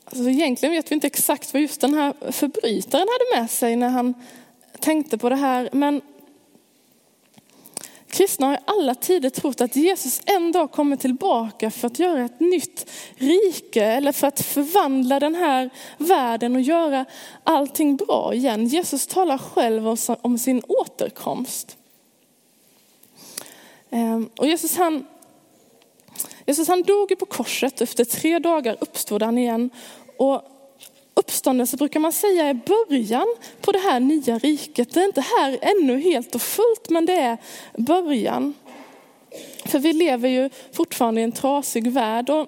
Alltså, 0.05 0.29
egentligen 0.29 0.75
vet 0.75 0.91
vi 0.91 0.95
inte 0.95 1.07
exakt 1.07 1.53
vad 1.53 1.61
just 1.61 1.81
den 1.81 1.93
här 1.93 2.31
förbrytaren 2.31 3.07
hade 3.07 3.41
med 3.41 3.51
sig 3.51 3.75
när 3.75 3.89
han 3.89 4.13
tänkte 4.79 5.17
på 5.17 5.29
det 5.29 5.35
här. 5.35 5.69
Men 5.71 6.01
Kristna 8.15 8.47
har 8.47 8.53
i 8.53 8.57
alla 8.65 8.95
tider 8.95 9.29
trott 9.29 9.61
att 9.61 9.75
Jesus 9.75 10.21
en 10.25 10.51
dag 10.51 10.71
kommer 10.71 10.95
tillbaka 10.95 11.71
för 11.71 11.87
att 11.87 11.99
göra 11.99 12.25
ett 12.25 12.39
nytt 12.39 12.91
rike 13.15 13.83
eller 13.83 14.11
för 14.11 14.27
att 14.27 14.41
förvandla 14.41 15.19
den 15.19 15.35
här 15.35 15.69
världen 15.97 16.55
och 16.55 16.61
göra 16.61 17.05
allting 17.43 17.95
bra 17.95 18.33
igen. 18.33 18.67
Jesus 18.67 19.07
talar 19.07 19.37
själv 19.37 19.97
om 20.21 20.37
sin 20.37 20.61
återkomst. 20.67 21.77
Ehm, 23.89 24.29
och 24.37 24.47
Jesus 24.47 24.77
han, 24.77 25.05
Jesus 26.45 26.67
han 26.67 26.81
dog 26.81 27.19
på 27.19 27.25
korset, 27.25 27.81
efter 27.81 28.05
tre 28.05 28.39
dagar 28.39 28.77
uppstod 28.79 29.23
han 29.23 29.37
igen. 29.37 29.69
Och 30.17 30.41
uppståndelse 31.15 31.77
brukar 31.77 31.99
man 31.99 32.11
säga 32.11 32.45
är 32.45 32.53
början 32.53 33.27
på 33.61 33.71
det 33.71 33.79
här 33.79 33.99
nya 33.99 34.37
riket. 34.37 34.93
Det 34.93 34.99
är 34.99 35.05
inte 35.05 35.21
här 35.21 35.59
ännu 35.61 35.99
helt 35.99 36.35
och 36.35 36.41
fullt, 36.41 36.89
men 36.89 37.05
det 37.05 37.13
är 37.13 37.37
början. 37.77 38.53
För 39.65 39.79
vi 39.79 39.93
lever 39.93 40.29
ju 40.29 40.49
fortfarande 40.73 41.21
i 41.21 41.23
en 41.23 41.31
trasig 41.31 41.91
värld. 41.91 42.29
Och 42.29 42.47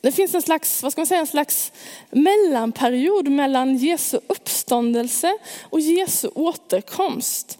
det 0.00 0.12
finns 0.12 0.34
en 0.34 0.42
slags, 0.42 0.82
vad 0.82 0.92
ska 0.92 1.00
man 1.00 1.06
säga, 1.06 1.20
en 1.20 1.26
slags 1.26 1.72
mellanperiod 2.10 3.28
mellan 3.28 3.76
Jesu 3.76 4.20
uppståndelse 4.26 5.38
och 5.62 5.80
Jesu 5.80 6.28
återkomst. 6.34 7.58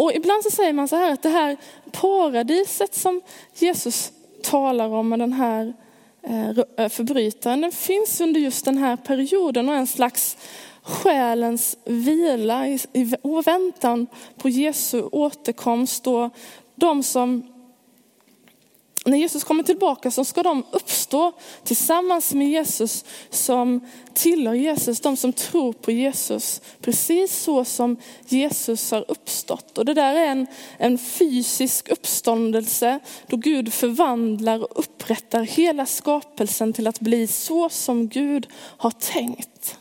Och 0.00 0.12
ibland 0.12 0.42
så 0.42 0.50
säger 0.50 0.72
man 0.72 0.88
så 0.88 0.96
här 0.96 1.12
att 1.12 1.22
det 1.22 1.28
här 1.28 1.56
paradiset 1.92 2.94
som 2.94 3.20
Jesus 3.54 4.12
talar 4.42 4.88
om 4.88 5.08
med 5.08 5.18
den 5.18 5.32
här 5.32 5.74
Eh, 6.22 6.50
eh, 6.76 6.88
förbrytaren, 6.88 7.60
den 7.60 7.72
finns 7.72 8.20
under 8.20 8.40
just 8.40 8.64
den 8.64 8.78
här 8.78 8.96
perioden 8.96 9.68
och 9.68 9.74
en 9.74 9.86
slags 9.86 10.36
själens 10.82 11.76
vila 11.84 12.68
i, 12.68 12.78
i 12.92 13.12
väntan 13.44 14.06
på 14.36 14.48
Jesu 14.48 15.02
återkomst. 15.02 16.06
Och 16.06 16.34
de 16.74 17.02
som, 17.02 17.42
när 19.10 19.18
Jesus 19.18 19.44
kommer 19.44 19.62
tillbaka 19.62 20.10
så 20.10 20.24
ska 20.24 20.42
de 20.42 20.64
uppstå 20.70 21.32
tillsammans 21.64 22.34
med 22.34 22.48
Jesus 22.48 23.04
som 23.30 23.80
tillhör 24.14 24.54
Jesus, 24.54 25.00
de 25.00 25.16
som 25.16 25.32
tror 25.32 25.72
på 25.72 25.90
Jesus. 25.90 26.60
Precis 26.80 27.42
så 27.42 27.64
som 27.64 27.96
Jesus 28.28 28.90
har 28.90 29.04
uppstått. 29.08 29.78
Och 29.78 29.84
det 29.84 29.94
där 29.94 30.14
är 30.14 30.26
en, 30.26 30.46
en 30.78 30.98
fysisk 30.98 31.88
uppståndelse 31.88 33.00
då 33.26 33.36
Gud 33.36 33.72
förvandlar 33.72 34.58
och 34.58 34.78
upprättar 34.78 35.42
hela 35.42 35.86
skapelsen 35.86 36.72
till 36.72 36.86
att 36.86 37.00
bli 37.00 37.26
så 37.26 37.68
som 37.68 38.08
Gud 38.08 38.46
har 38.76 38.90
tänkt. 38.90 39.76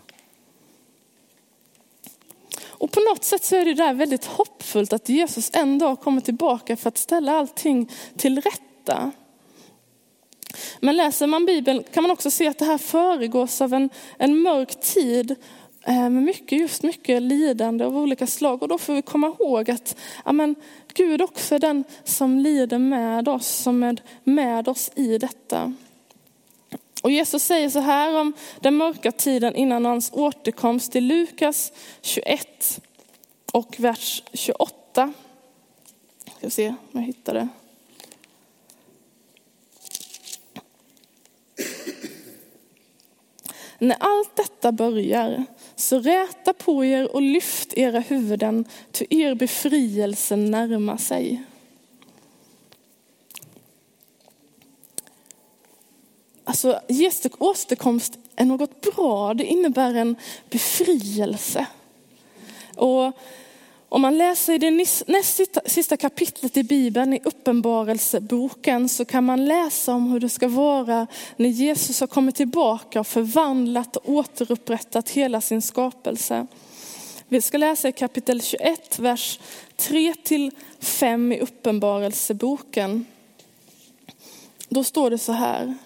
Och 2.80 2.92
på 2.92 3.00
något 3.00 3.24
sätt 3.24 3.44
så 3.44 3.56
är 3.56 3.66
det 3.66 3.74
där 3.74 3.94
väldigt 3.94 4.26
hoppfullt 4.26 4.94
att 4.94 5.10
Jesus 5.10 5.52
en 5.54 5.80
dag 5.80 6.00
kommer 6.00 6.22
tillbaka 6.22 6.78
för 6.78 6.88
att 6.88 6.98
ställa 6.98 7.32
allting 7.32 7.92
till 8.18 8.42
rätta. 8.42 9.12
Men 10.80 10.98
läser 10.98 11.28
man 11.28 11.46
Bibeln 11.46 11.84
kan 11.94 12.04
man 12.04 12.12
också 12.12 12.32
se 12.32 12.48
att 12.48 12.58
det 12.58 12.66
här 12.66 12.78
föregås 12.78 13.62
av 13.62 13.74
en, 13.74 13.90
en 14.18 14.42
mörk 14.42 14.80
tid 14.80 15.36
eh, 15.84 16.10
med 16.10 16.24
mycket, 16.24 16.60
just 16.60 16.84
mycket 16.84 17.22
lidande 17.22 17.86
av 17.86 17.98
olika 17.98 18.28
slag. 18.28 18.62
Och 18.62 18.68
då 18.68 18.78
får 18.78 18.94
vi 18.94 19.02
komma 19.02 19.28
ihåg 19.28 19.72
att 19.72 19.96
amen, 20.24 20.56
Gud 20.94 21.22
också 21.22 21.56
är 21.56 21.60
den 21.60 21.84
som 22.04 22.40
lider 22.40 22.78
med 22.78 23.28
oss, 23.28 23.48
som 23.48 23.84
är 23.84 23.98
med 24.24 24.68
oss 24.68 24.92
i 24.96 25.18
detta. 25.18 25.74
Och 27.04 27.12
Jesus 27.12 27.44
säger 27.44 27.70
så 27.70 27.80
här 27.80 28.20
om 28.20 28.34
den 28.60 28.76
mörka 28.76 29.12
tiden 29.12 29.56
innan 29.56 29.86
hans 29.86 30.12
återkomst 30.14 30.96
i 30.96 31.02
Lukas 31.02 31.72
21 32.02 32.82
och 33.54 33.76
vers 33.80 34.24
28. 34.34 35.14
Ska 36.24 36.48
vi 36.48 36.50
se 36.50 36.68
om 36.68 36.76
jag 36.92 37.02
hittar 37.02 37.34
det. 37.34 37.48
När 43.80 43.98
allt 44.00 44.36
detta 44.36 44.72
börjar, 44.72 45.46
så 45.76 46.00
räta 46.00 46.54
på 46.54 46.86
er 46.86 47.16
och 47.16 47.22
lyft 47.22 47.74
era 47.74 48.00
huvuden, 48.00 48.66
ty 48.92 49.06
er 49.10 49.36
befrielse 49.36 50.36
närmar 50.36 50.98
sig. 50.98 51.44
Alltså 56.44 56.80
Jesu 56.88 57.30
återkomst 57.38 58.18
är 58.36 58.46
något 58.46 58.82
bra, 58.82 59.34
det 59.34 59.46
innebär 59.46 59.94
en 59.94 60.16
befrielse. 60.50 61.68
Och 62.76 63.14
om 63.90 64.02
man 64.02 64.18
läser 64.18 64.54
i 64.54 64.58
det 64.58 64.72
näst 65.08 65.42
sista 65.66 65.98
kapitlet 65.98 66.58
i 66.58 66.64
Bibeln, 66.64 67.14
i 67.14 67.20
Uppenbarelseboken, 67.24 68.90
så 68.90 69.06
kan 69.06 69.24
man 69.24 69.46
läsa 69.46 69.94
om 69.94 70.12
hur 70.12 70.20
det 70.20 70.30
ska 70.30 70.48
vara 70.48 71.08
när 71.36 71.50
Jesus 71.50 72.00
har 72.00 72.08
kommit 72.08 72.36
tillbaka 72.36 73.00
och 73.00 73.08
förvandlat 73.08 73.96
och 73.96 74.10
återupprättat 74.10 75.10
hela 75.10 75.42
sin 75.42 75.62
skapelse. 75.62 76.48
Vi 77.28 77.42
ska 77.42 77.58
läsa 77.58 77.90
i 77.90 77.92
kapitel 77.92 78.42
21, 78.42 79.00
vers 79.00 79.40
3-5 79.78 81.34
i 81.34 81.40
Uppenbarelseboken. 81.40 83.06
Då 84.70 84.84
står 84.84 85.10
det 85.10 85.18
så 85.18 85.32
här. 85.32 85.78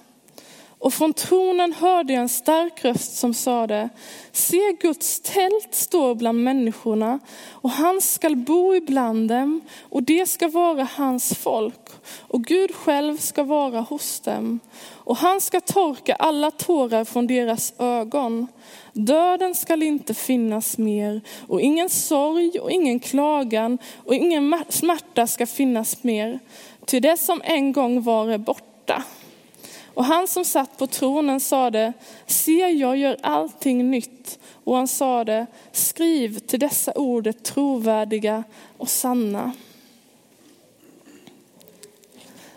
Och 0.83 0.93
från 0.93 1.13
tronen 1.13 1.73
hörde 1.73 2.13
jag 2.13 2.21
en 2.21 2.29
stark 2.29 2.85
röst 2.85 3.15
som 3.17 3.33
sade, 3.33 3.89
se 4.31 4.71
Guds 4.79 5.19
tält 5.19 5.75
står 5.75 6.15
bland 6.15 6.43
människorna 6.43 7.19
och 7.51 7.69
han 7.69 8.01
skall 8.01 8.35
bo 8.35 8.75
ibland 8.75 9.29
dem 9.29 9.61
och 9.89 10.03
det 10.03 10.25
ska 10.25 10.47
vara 10.47 10.83
hans 10.83 11.33
folk 11.35 11.89
och 12.19 12.43
Gud 12.43 12.75
själv 12.75 13.17
ska 13.17 13.43
vara 13.43 13.81
hos 13.81 14.19
dem. 14.19 14.59
Och 14.93 15.17
han 15.17 15.41
ska 15.41 15.61
torka 15.61 16.15
alla 16.15 16.51
tårar 16.51 17.05
från 17.05 17.27
deras 17.27 17.73
ögon. 17.79 18.47
Döden 18.93 19.55
skall 19.55 19.83
inte 19.83 20.13
finnas 20.13 20.77
mer 20.77 21.21
och 21.47 21.61
ingen 21.61 21.89
sorg 21.89 22.59
och 22.59 22.71
ingen 22.71 22.99
klagan 22.99 23.77
och 24.05 24.15
ingen 24.15 24.63
smärta 24.69 25.27
ska 25.27 25.45
finnas 25.45 26.03
mer. 26.03 26.39
Till 26.85 27.01
det 27.01 27.17
som 27.17 27.41
en 27.43 27.71
gång 27.71 28.01
var 28.01 28.27
är 28.27 28.37
borta. 28.37 29.03
Och 29.93 30.05
han 30.05 30.27
som 30.27 30.45
satt 30.45 30.77
på 30.77 30.87
tronen 30.87 31.39
sade, 31.39 31.93
se 32.25 32.57
jag 32.57 32.97
gör 32.97 33.17
allting 33.21 33.91
nytt. 33.91 34.39
Och 34.63 34.75
han 34.75 34.87
sade, 34.87 35.45
skriv 35.71 36.39
till 36.39 36.59
dessa 36.59 36.93
ord 36.95 37.27
är 37.27 37.31
trovärdiga 37.31 38.43
och 38.77 38.89
sanna. 38.89 39.51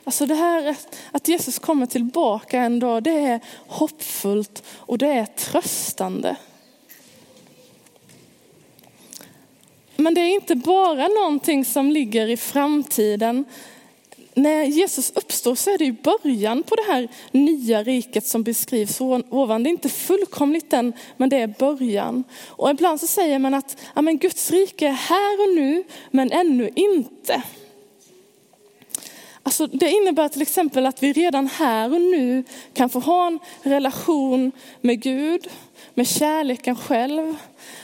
Alltså 0.04 0.26
det 0.26 0.34
här 0.34 0.76
att 1.12 1.28
Jesus 1.28 1.58
kommer 1.58 1.86
tillbaka 1.86 2.60
en 2.60 2.78
dag, 2.78 3.02
det 3.02 3.18
är 3.18 3.40
hoppfullt 3.66 4.62
och 4.76 4.98
det 4.98 5.08
är 5.08 5.26
tröstande. 5.26 6.36
Men 9.96 10.14
det 10.14 10.20
är 10.20 10.34
inte 10.34 10.54
bara 10.54 11.08
någonting 11.08 11.64
som 11.64 11.90
ligger 11.90 12.28
i 12.28 12.36
framtiden 12.36 13.44
när 14.36 14.64
Jesus 14.64 15.12
uppstår 15.14 15.54
så 15.54 15.70
är 15.70 15.78
det 15.78 15.84
ju 15.84 15.92
början 15.92 16.62
på 16.62 16.74
det 16.74 16.92
här 16.92 17.08
nya 17.30 17.82
riket 17.82 18.26
som 18.26 18.42
beskrivs 18.42 19.00
ovan. 19.00 19.62
Det 19.62 19.68
är 19.68 19.70
inte 19.70 19.88
fullkomligt 19.88 20.72
än, 20.72 20.92
men 21.16 21.28
det 21.28 21.36
är 21.36 21.46
början. 21.46 22.24
Och 22.46 22.70
ibland 22.70 23.00
så 23.00 23.06
säger 23.06 23.38
man 23.38 23.54
att 23.54 23.76
ja, 23.94 24.02
men 24.02 24.18
Guds 24.18 24.50
rike 24.50 24.86
är 24.86 24.92
här 24.92 25.40
och 25.40 25.54
nu, 25.54 25.84
men 26.10 26.32
ännu 26.32 26.70
inte. 26.74 27.42
Alltså 29.42 29.66
det 29.66 29.90
innebär 29.90 30.28
till 30.28 30.42
exempel 30.42 30.86
att 30.86 31.02
vi 31.02 31.12
redan 31.12 31.46
här 31.46 31.92
och 31.92 32.00
nu 32.00 32.44
kan 32.74 32.90
få 32.90 33.00
ha 33.00 33.26
en 33.26 33.38
relation 33.62 34.52
med 34.80 35.02
Gud, 35.02 35.48
med 35.94 36.08
kärleken 36.08 36.76
själv. 36.76 37.36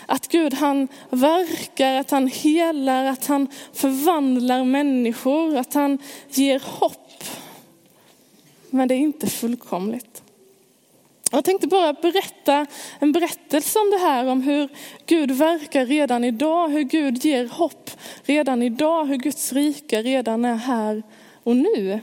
Att 0.06 0.28
Gud 0.28 0.54
han 0.54 0.88
verkar, 1.10 1.94
att 1.94 2.10
han 2.10 2.28
helar, 2.28 3.04
att 3.04 3.26
han 3.26 3.48
förvandlar 3.72 4.64
människor, 4.64 5.56
att 5.56 5.74
han 5.74 5.98
ger 6.30 6.62
hopp. 6.64 7.24
Men 8.70 8.88
det 8.88 8.94
är 8.94 8.98
inte 8.98 9.26
fullkomligt. 9.26 10.22
Jag 11.30 11.44
tänkte 11.44 11.66
bara 11.66 11.92
berätta 11.92 12.66
en 12.98 13.12
berättelse 13.12 13.78
om 13.78 13.90
det 13.90 13.98
här, 13.98 14.26
om 14.26 14.42
hur 14.42 14.68
Gud 15.06 15.30
verkar 15.30 15.86
redan 15.86 16.24
idag, 16.24 16.68
hur 16.68 16.82
Gud 16.82 17.24
ger 17.24 17.48
hopp 17.48 17.90
redan 18.24 18.62
idag, 18.62 19.04
hur 19.04 19.16
Guds 19.16 19.52
rike 19.52 20.02
redan 20.02 20.44
är 20.44 20.54
här 20.54 21.02
och 21.42 21.56
nu. 21.56 22.00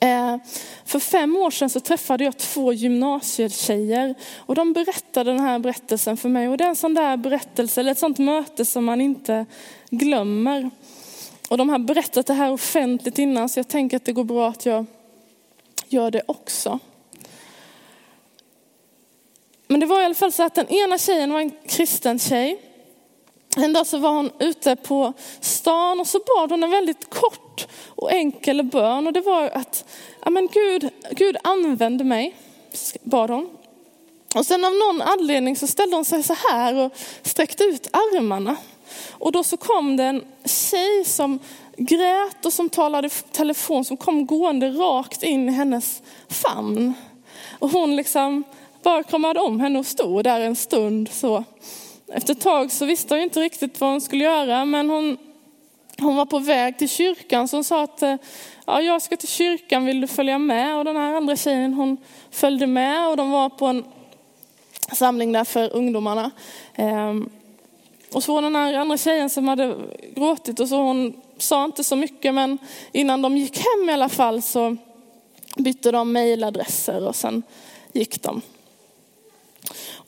Eh, 0.00 0.36
för 0.84 0.98
fem 0.98 1.36
år 1.36 1.50
sedan 1.50 1.70
så 1.70 1.80
träffade 1.80 2.24
jag 2.24 2.36
två 2.36 2.72
gymnasietjejer 2.72 4.14
och 4.36 4.54
de 4.54 4.72
berättade 4.72 5.30
den 5.30 5.40
här 5.40 5.58
berättelsen 5.58 6.16
för 6.16 6.28
mig. 6.28 6.48
Och 6.48 6.56
det 6.56 6.64
är 6.64 6.68
en 6.68 6.76
sån 6.76 6.94
där 6.94 7.16
berättelse, 7.16 7.80
eller 7.80 7.92
ett 7.92 7.98
sånt 7.98 8.18
möte 8.18 8.64
som 8.64 8.84
man 8.84 9.00
inte 9.00 9.46
glömmer. 9.90 10.70
Och 11.48 11.58
de 11.58 11.68
har 11.68 11.78
berättat 11.78 12.26
det 12.26 12.34
här 12.34 12.52
offentligt 12.52 13.18
innan 13.18 13.48
så 13.48 13.58
jag 13.58 13.68
tänker 13.68 13.96
att 13.96 14.04
det 14.04 14.12
går 14.12 14.24
bra 14.24 14.48
att 14.48 14.66
jag 14.66 14.86
gör 15.88 16.10
det 16.10 16.22
också. 16.26 16.78
Men 19.66 19.80
det 19.80 19.86
var 19.86 20.00
i 20.00 20.04
alla 20.04 20.14
fall 20.14 20.32
så 20.32 20.42
att 20.42 20.54
den 20.54 20.68
ena 20.68 20.98
tjejen 20.98 21.32
var 21.32 21.40
en 21.40 21.52
kristen 21.66 22.18
tjej. 22.18 22.67
En 23.56 23.72
dag 23.72 23.86
så 23.86 23.98
var 23.98 24.10
hon 24.10 24.30
ute 24.38 24.76
på 24.76 25.12
stan 25.40 26.00
och 26.00 26.06
så 26.06 26.18
bad 26.18 26.50
hon 26.50 26.62
en 26.62 26.70
väldigt 26.70 27.10
kort 27.10 27.66
och 27.86 28.12
enkel 28.12 28.62
bön. 28.62 29.06
Och 29.06 29.12
det 29.12 29.20
var 29.20 29.44
att 29.44 29.84
ja, 30.24 30.30
men 30.30 30.48
Gud, 30.52 30.90
Gud 31.10 31.36
använde 31.44 32.04
mig, 32.04 32.36
bad 33.02 33.30
hon. 33.30 33.50
Och 34.34 34.46
sen 34.46 34.64
av 34.64 34.72
någon 34.72 35.02
anledning 35.02 35.56
så 35.56 35.66
ställde 35.66 35.96
hon 35.96 36.04
sig 36.04 36.22
så 36.22 36.34
här 36.50 36.74
och 36.74 36.92
sträckte 37.22 37.64
ut 37.64 37.88
armarna. 37.92 38.56
Och 39.10 39.32
då 39.32 39.44
så 39.44 39.56
kom 39.56 39.96
det 39.96 40.04
en 40.04 40.24
tjej 40.44 41.04
som 41.04 41.38
grät 41.76 42.46
och 42.46 42.52
som 42.52 42.68
talade 42.68 43.08
telefon 43.08 43.84
som 43.84 43.96
kom 43.96 44.26
gående 44.26 44.70
rakt 44.70 45.22
in 45.22 45.48
i 45.48 45.52
hennes 45.52 46.02
famn. 46.28 46.94
Och 47.58 47.70
hon 47.70 47.96
liksom 47.96 48.44
bara 48.82 49.02
kramade 49.02 49.40
om 49.40 49.60
henne 49.60 49.78
och 49.78 49.86
stod 49.86 50.24
där 50.24 50.40
en 50.40 50.56
stund 50.56 51.08
så. 51.12 51.44
Efter 52.12 52.32
ett 52.32 52.40
tag 52.40 52.72
så 52.72 52.84
visste 52.84 53.14
hon 53.14 53.22
inte 53.22 53.40
riktigt 53.40 53.80
vad 53.80 53.90
hon 53.90 54.00
skulle 54.00 54.24
göra 54.24 54.64
men 54.64 54.90
hon, 54.90 55.16
hon 55.98 56.16
var 56.16 56.26
på 56.26 56.38
väg 56.38 56.78
till 56.78 56.88
kyrkan 56.88 57.48
så 57.48 57.56
hon 57.56 57.64
sa 57.64 57.82
att 57.82 58.02
eh, 58.02 58.16
ja, 58.66 58.80
jag 58.82 59.02
ska 59.02 59.16
till 59.16 59.28
kyrkan, 59.28 59.84
vill 59.84 60.00
du 60.00 60.06
följa 60.06 60.38
med? 60.38 60.76
Och 60.76 60.84
den 60.84 60.96
här 60.96 61.14
andra 61.14 61.36
tjejen 61.36 61.74
hon 61.74 61.96
följde 62.30 62.66
med 62.66 63.08
och 63.08 63.16
de 63.16 63.30
var 63.30 63.48
på 63.48 63.66
en 63.66 63.84
samling 64.92 65.32
där 65.32 65.44
för 65.44 65.76
ungdomarna. 65.76 66.30
Ehm, 66.74 67.30
och 68.12 68.22
så 68.22 68.34
var 68.34 68.42
den 68.42 68.56
här 68.56 68.74
andra 68.74 68.96
tjejen 68.96 69.30
som 69.30 69.48
hade 69.48 69.76
gråtit 70.14 70.60
och 70.60 70.68
så 70.68 70.76
hon 70.76 71.20
sa 71.38 71.64
inte 71.64 71.84
så 71.84 71.96
mycket 71.96 72.34
men 72.34 72.58
innan 72.92 73.22
de 73.22 73.36
gick 73.36 73.58
hem 73.58 73.88
i 73.88 73.92
alla 73.92 74.08
fall 74.08 74.42
så 74.42 74.76
bytte 75.56 75.90
de 75.90 76.12
mejladresser 76.12 77.06
och 77.06 77.16
sen 77.16 77.42
gick 77.92 78.22
de. 78.22 78.42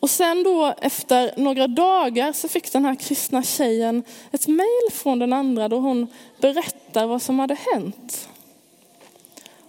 Och 0.01 0.11
sen 0.11 0.43
då 0.43 0.75
efter 0.81 1.35
några 1.37 1.67
dagar 1.67 2.33
så 2.33 2.49
fick 2.49 2.73
den 2.73 2.85
här 2.85 2.95
kristna 2.95 3.43
tjejen 3.43 4.03
ett 4.33 4.47
mejl 4.47 4.91
från 4.93 5.19
den 5.19 5.33
andra 5.33 5.69
då 5.69 5.79
hon 5.79 6.07
berättar 6.41 7.07
vad 7.07 7.23
som 7.23 7.39
hade 7.39 7.57
hänt. 7.75 8.29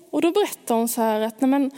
Och 0.10 0.22
då 0.22 0.32
berättar 0.32 0.76
hon 0.76 0.88
så 0.88 1.02
här 1.02 1.22
att 1.22 1.42
nej 1.42 1.50
men, 1.50 1.72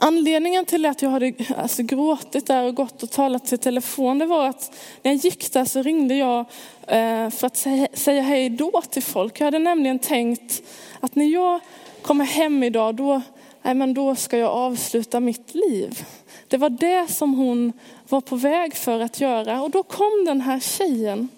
Anledningen 0.00 0.64
till 0.64 0.86
att 0.86 1.02
jag 1.02 1.10
hade 1.10 1.32
alltså, 1.56 1.82
gråtit 1.82 2.46
där 2.46 2.64
och 2.64 2.74
gått 2.74 3.02
och 3.02 3.10
talat 3.10 3.46
till 3.46 3.58
telefon, 3.58 4.18
det 4.18 4.26
var 4.26 4.48
att 4.48 4.72
när 5.02 5.12
jag 5.12 5.24
gick 5.24 5.52
där 5.52 5.64
så 5.64 5.82
ringde 5.82 6.14
jag 6.14 6.38
eh, 6.86 7.30
för 7.30 7.46
att 7.46 7.56
säga 7.92 8.22
hej 8.22 8.50
då 8.50 8.82
till 8.90 9.02
folk. 9.02 9.40
Jag 9.40 9.44
hade 9.44 9.58
nämligen 9.58 9.98
tänkt 9.98 10.62
att 11.00 11.14
när 11.14 11.24
jag 11.24 11.60
kommer 12.02 12.24
hem 12.24 12.62
idag, 12.62 12.94
då, 12.94 13.22
nej, 13.62 13.74
men 13.74 13.94
då 13.94 14.14
ska 14.14 14.38
jag 14.38 14.50
avsluta 14.50 15.20
mitt 15.20 15.54
liv. 15.54 16.06
Det 16.48 16.56
var 16.56 16.70
det 16.70 17.10
som 17.10 17.34
hon 17.34 17.72
var 18.08 18.20
på 18.20 18.36
väg 18.36 18.76
för 18.76 19.00
att 19.00 19.20
göra. 19.20 19.62
Och 19.62 19.70
då 19.70 19.82
kom 19.82 20.24
den 20.26 20.40
här 20.40 20.60
tjejen. 20.60 21.28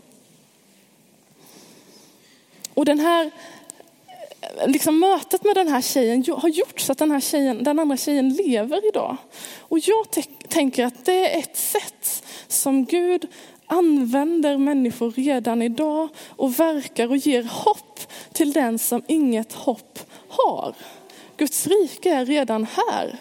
Och 2.74 2.84
den 2.84 2.98
här 2.98 3.30
liksom 4.66 5.00
mötet 5.00 5.44
med 5.44 5.54
den 5.54 5.68
här 5.68 5.82
tjejen 5.82 6.24
har 6.36 6.48
gjort 6.48 6.80
så 6.80 6.92
att 6.92 6.98
den, 6.98 7.10
här 7.10 7.20
tjejen, 7.20 7.64
den 7.64 7.78
andra 7.78 7.96
tjejen 7.96 8.28
lever 8.34 8.88
idag. 8.88 9.16
Och 9.58 9.78
jag 9.78 10.06
tänker 10.48 10.84
att 10.84 11.04
det 11.04 11.34
är 11.34 11.38
ett 11.38 11.56
sätt 11.56 12.24
som 12.48 12.84
Gud 12.84 13.26
använder 13.66 14.58
människor 14.58 15.10
redan 15.10 15.62
idag 15.62 16.08
och 16.28 16.60
verkar 16.60 17.08
och 17.08 17.16
ger 17.16 17.42
hopp 17.42 18.00
till 18.32 18.52
den 18.52 18.78
som 18.78 19.02
inget 19.06 19.52
hopp 19.52 19.98
har. 20.28 20.74
Guds 21.40 21.66
rike 21.66 22.10
är 22.10 22.26
redan 22.26 22.64
här. 22.64 23.18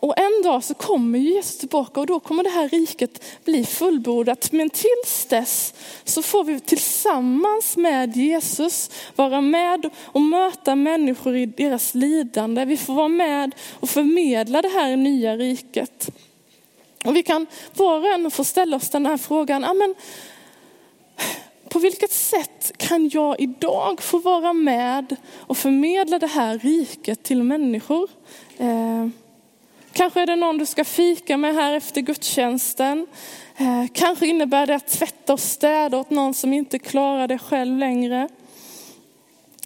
Och 0.00 0.18
en 0.18 0.42
dag 0.42 0.64
så 0.64 0.74
kommer 0.74 1.18
Jesus 1.18 1.58
tillbaka 1.58 2.00
och 2.00 2.06
då 2.06 2.20
kommer 2.20 2.42
det 2.42 2.50
här 2.50 2.68
riket 2.68 3.24
bli 3.44 3.64
fullbordat. 3.64 4.52
Men 4.52 4.70
tills 4.70 5.26
dess 5.28 5.74
så 6.04 6.22
får 6.22 6.44
vi 6.44 6.60
tillsammans 6.60 7.76
med 7.76 8.16
Jesus 8.16 8.90
vara 9.14 9.40
med 9.40 9.90
och 9.98 10.22
möta 10.22 10.74
människor 10.74 11.36
i 11.36 11.46
deras 11.46 11.94
lidande. 11.94 12.64
Vi 12.64 12.76
får 12.76 12.94
vara 12.94 13.08
med 13.08 13.54
och 13.80 13.90
förmedla 13.90 14.62
det 14.62 14.68
här 14.68 14.96
nya 14.96 15.36
riket. 15.36 16.10
Och 17.04 17.16
vi 17.16 17.22
kan 17.22 17.46
var 17.74 17.98
och 17.98 18.06
en 18.06 18.30
få 18.30 18.44
ställa 18.44 18.76
oss 18.76 18.90
den 18.90 19.06
här 19.06 19.16
frågan, 19.16 19.64
amen, 19.64 19.94
på 21.76 21.80
vilket 21.80 22.12
sätt 22.12 22.72
kan 22.76 23.08
jag 23.08 23.40
idag 23.40 24.02
få 24.02 24.18
vara 24.18 24.52
med 24.52 25.16
och 25.36 25.56
förmedla 25.56 26.18
det 26.18 26.26
här 26.26 26.58
riket 26.58 27.22
till 27.22 27.42
människor? 27.42 28.08
Eh, 28.58 29.08
Kanske 29.92 30.20
är 30.20 30.26
det 30.26 30.36
någon 30.36 30.58
du 30.58 30.66
ska 30.66 30.84
fika 30.84 31.36
med 31.36 31.54
här 31.54 31.72
efter 31.72 32.00
gudstjänsten. 32.00 33.06
Eh, 33.56 33.84
kanske 33.92 34.26
innebär 34.26 34.66
det 34.66 34.74
att 34.74 34.86
tvätta 34.86 35.32
och 35.32 35.40
städa 35.40 35.98
åt 35.98 36.10
någon 36.10 36.34
som 36.34 36.52
inte 36.52 36.78
klarar 36.78 37.28
det 37.28 37.38
själv 37.38 37.78
längre. 37.78 38.28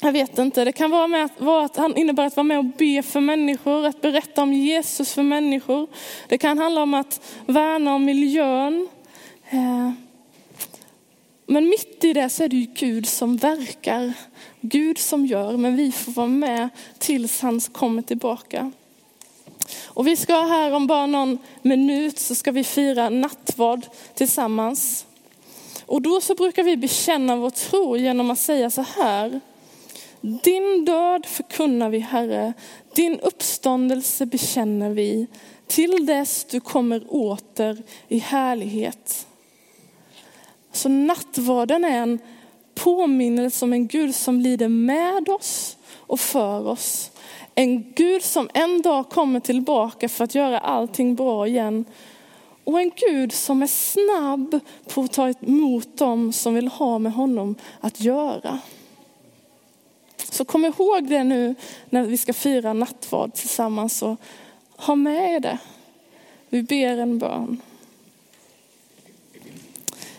Jag 0.01 0.13
vet 0.13 0.39
inte, 0.39 0.65
det 0.65 0.73
kan 0.73 0.91
vara, 0.91 1.07
med 1.07 1.25
att, 1.25 1.41
vara 1.41 1.65
att 1.65 1.77
han 1.77 1.97
innebär 1.97 2.27
att 2.27 2.37
vara 2.37 2.45
med 2.45 2.59
och 2.59 2.65
be 2.65 3.03
för 3.03 3.21
människor, 3.21 3.87
att 3.87 4.01
berätta 4.01 4.43
om 4.43 4.53
Jesus 4.53 5.13
för 5.13 5.23
människor. 5.23 5.89
Det 6.29 6.39
kan 6.39 6.59
handla 6.59 6.83
om 6.83 6.95
att 6.95 7.21
värna 7.47 7.95
om 7.95 8.05
miljön. 8.05 8.89
Eh, 9.51 10.10
men 11.51 11.69
mitt 11.69 12.05
i 12.05 12.13
det 12.13 12.29
så 12.29 12.45
är 12.45 12.49
det 12.49 12.57
ju 12.57 12.67
Gud 12.75 13.07
som 13.07 13.37
verkar, 13.37 14.13
Gud 14.61 14.99
som 14.99 15.27
gör, 15.27 15.57
men 15.57 15.77
vi 15.77 15.93
får 15.93 16.13
vara 16.13 16.27
med 16.27 16.69
tills 16.99 17.41
han 17.41 17.61
kommer 17.61 18.03
tillbaka. 18.03 18.73
Och 19.85 20.07
vi 20.07 20.17
ska 20.17 20.41
här 20.41 20.73
om 20.73 20.87
bara 20.87 21.07
någon 21.07 21.39
minut 21.63 22.19
så 22.19 22.35
ska 22.35 22.53
vi 22.53 22.65
fira 22.65 23.09
nattvard 23.09 23.87
tillsammans. 24.15 25.07
Och 25.87 26.03
då 26.03 26.21
så 26.21 26.35
brukar 26.35 26.63
vi 26.63 26.77
bekänna 26.77 27.37
vår 27.37 27.51
tro 27.51 27.97
genom 27.97 28.31
att 28.31 28.39
säga 28.39 28.71
så 28.71 28.83
här. 28.83 29.41
Din 30.21 30.85
död 30.85 31.27
förkunnar 31.27 31.89
vi 31.91 31.99
Herre, 31.99 32.53
din 32.95 33.21
uppståndelse 33.21 34.27
bekänner 34.27 34.91
vi 34.91 35.27
till 35.67 36.07
dess 36.07 36.45
du 36.45 36.61
kommer 36.61 37.05
åter 37.09 37.83
i 38.09 38.19
härlighet. 38.19 39.27
Så 40.81 40.89
nattvarden 40.89 41.85
är 41.85 42.03
en 42.03 42.19
påminnelse 42.75 43.65
om 43.65 43.73
en 43.73 43.87
Gud 43.87 44.15
som 44.15 44.41
lider 44.41 44.69
med 44.69 45.29
oss 45.29 45.77
och 45.97 46.21
för 46.21 46.67
oss. 46.67 47.11
En 47.55 47.93
Gud 47.93 48.23
som 48.23 48.49
en 48.55 48.83
dag 48.83 49.09
kommer 49.09 49.41
tillbaka 49.41 50.09
för 50.09 50.25
att 50.25 50.35
göra 50.35 50.59
allting 50.59 51.15
bra 51.15 51.47
igen. 51.47 51.85
Och 52.65 52.81
en 52.81 52.91
Gud 52.97 53.33
som 53.33 53.63
är 53.63 53.67
snabb 53.67 54.61
på 54.95 55.01
att 55.01 55.13
ta 55.13 55.29
emot 55.29 55.99
dem 55.99 56.33
som 56.33 56.55
vill 56.55 56.69
ha 56.69 56.99
med 56.99 57.13
honom 57.13 57.55
att 57.81 58.01
göra. 58.01 58.59
Så 60.31 60.45
kom 60.45 60.65
ihåg 60.65 61.09
det 61.09 61.25
nu 61.25 61.55
när 61.91 62.03
vi 62.03 62.19
ska 62.19 62.33
fira 62.33 62.73
nattvard 62.73 63.35
tillsammans 63.35 64.03
och 64.03 64.17
ha 64.77 64.95
med 64.95 65.35
er 65.35 65.41
det. 65.41 65.59
Vi 66.49 66.63
ber 66.63 66.99
en 66.99 67.19
bön. 67.19 67.61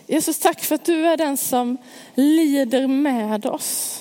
Jesus, 0.06 0.38
tack 0.38 0.60
för 0.60 0.74
att 0.74 0.84
du 0.84 1.06
är 1.06 1.16
den 1.16 1.36
som 1.36 1.76
lider 2.14 2.86
med 2.86 3.46
oss. 3.46 3.98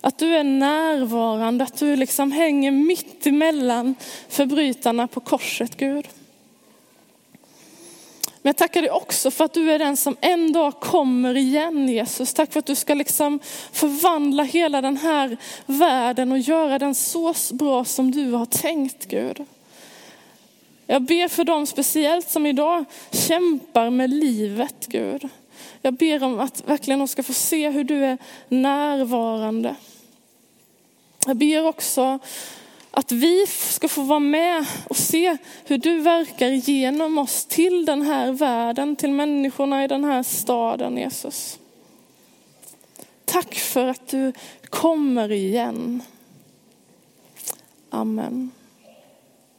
Att 0.00 0.18
du 0.18 0.36
är 0.36 0.44
närvarande, 0.44 1.64
att 1.64 1.78
du 1.78 1.96
liksom 1.96 2.32
hänger 2.32 2.70
mitt 2.70 3.26
emellan 3.26 3.94
förbrytarna 4.28 5.08
på 5.08 5.20
korset, 5.20 5.76
Gud. 5.76 6.08
Men 8.42 8.48
jag 8.48 8.56
tackar 8.56 8.82
dig 8.82 8.90
också 8.90 9.30
för 9.30 9.44
att 9.44 9.52
du 9.52 9.72
är 9.72 9.78
den 9.78 9.96
som 9.96 10.16
en 10.20 10.52
dag 10.52 10.80
kommer 10.80 11.36
igen 11.36 11.88
Jesus. 11.88 12.34
Tack 12.34 12.52
för 12.52 12.58
att 12.58 12.66
du 12.66 12.74
ska 12.74 12.94
liksom 12.94 13.40
förvandla 13.72 14.42
hela 14.42 14.80
den 14.80 14.96
här 14.96 15.36
världen 15.66 16.32
och 16.32 16.38
göra 16.38 16.78
den 16.78 16.94
så 16.94 17.34
bra 17.52 17.84
som 17.84 18.10
du 18.10 18.32
har 18.32 18.46
tänkt 18.46 19.06
Gud. 19.08 19.44
Jag 20.90 21.02
ber 21.02 21.28
för 21.28 21.44
dem 21.44 21.66
speciellt 21.66 22.30
som 22.30 22.46
idag 22.46 22.84
kämpar 23.10 23.90
med 23.90 24.10
livet 24.10 24.86
Gud. 24.86 25.28
Jag 25.82 25.94
ber 25.94 26.22
om 26.22 26.40
att 26.40 26.68
verkligen 26.68 26.98
de 26.98 27.08
ska 27.08 27.22
få 27.22 27.32
se 27.32 27.70
hur 27.70 27.84
du 27.84 28.04
är 28.04 28.18
närvarande. 28.48 29.74
Jag 31.26 31.36
ber 31.36 31.66
också 31.66 32.18
att 32.90 33.12
vi 33.12 33.46
ska 33.46 33.88
få 33.88 34.02
vara 34.02 34.18
med 34.18 34.66
och 34.88 34.96
se 34.96 35.36
hur 35.64 35.78
du 35.78 36.00
verkar 36.00 36.48
genom 36.48 37.18
oss 37.18 37.44
till 37.44 37.84
den 37.84 38.02
här 38.02 38.32
världen, 38.32 38.96
till 38.96 39.12
människorna 39.12 39.84
i 39.84 39.88
den 39.88 40.04
här 40.04 40.22
staden 40.22 40.96
Jesus. 40.96 41.58
Tack 43.24 43.54
för 43.54 43.86
att 43.86 44.08
du 44.08 44.32
kommer 44.70 45.32
igen. 45.32 46.02
Amen. 47.90 48.50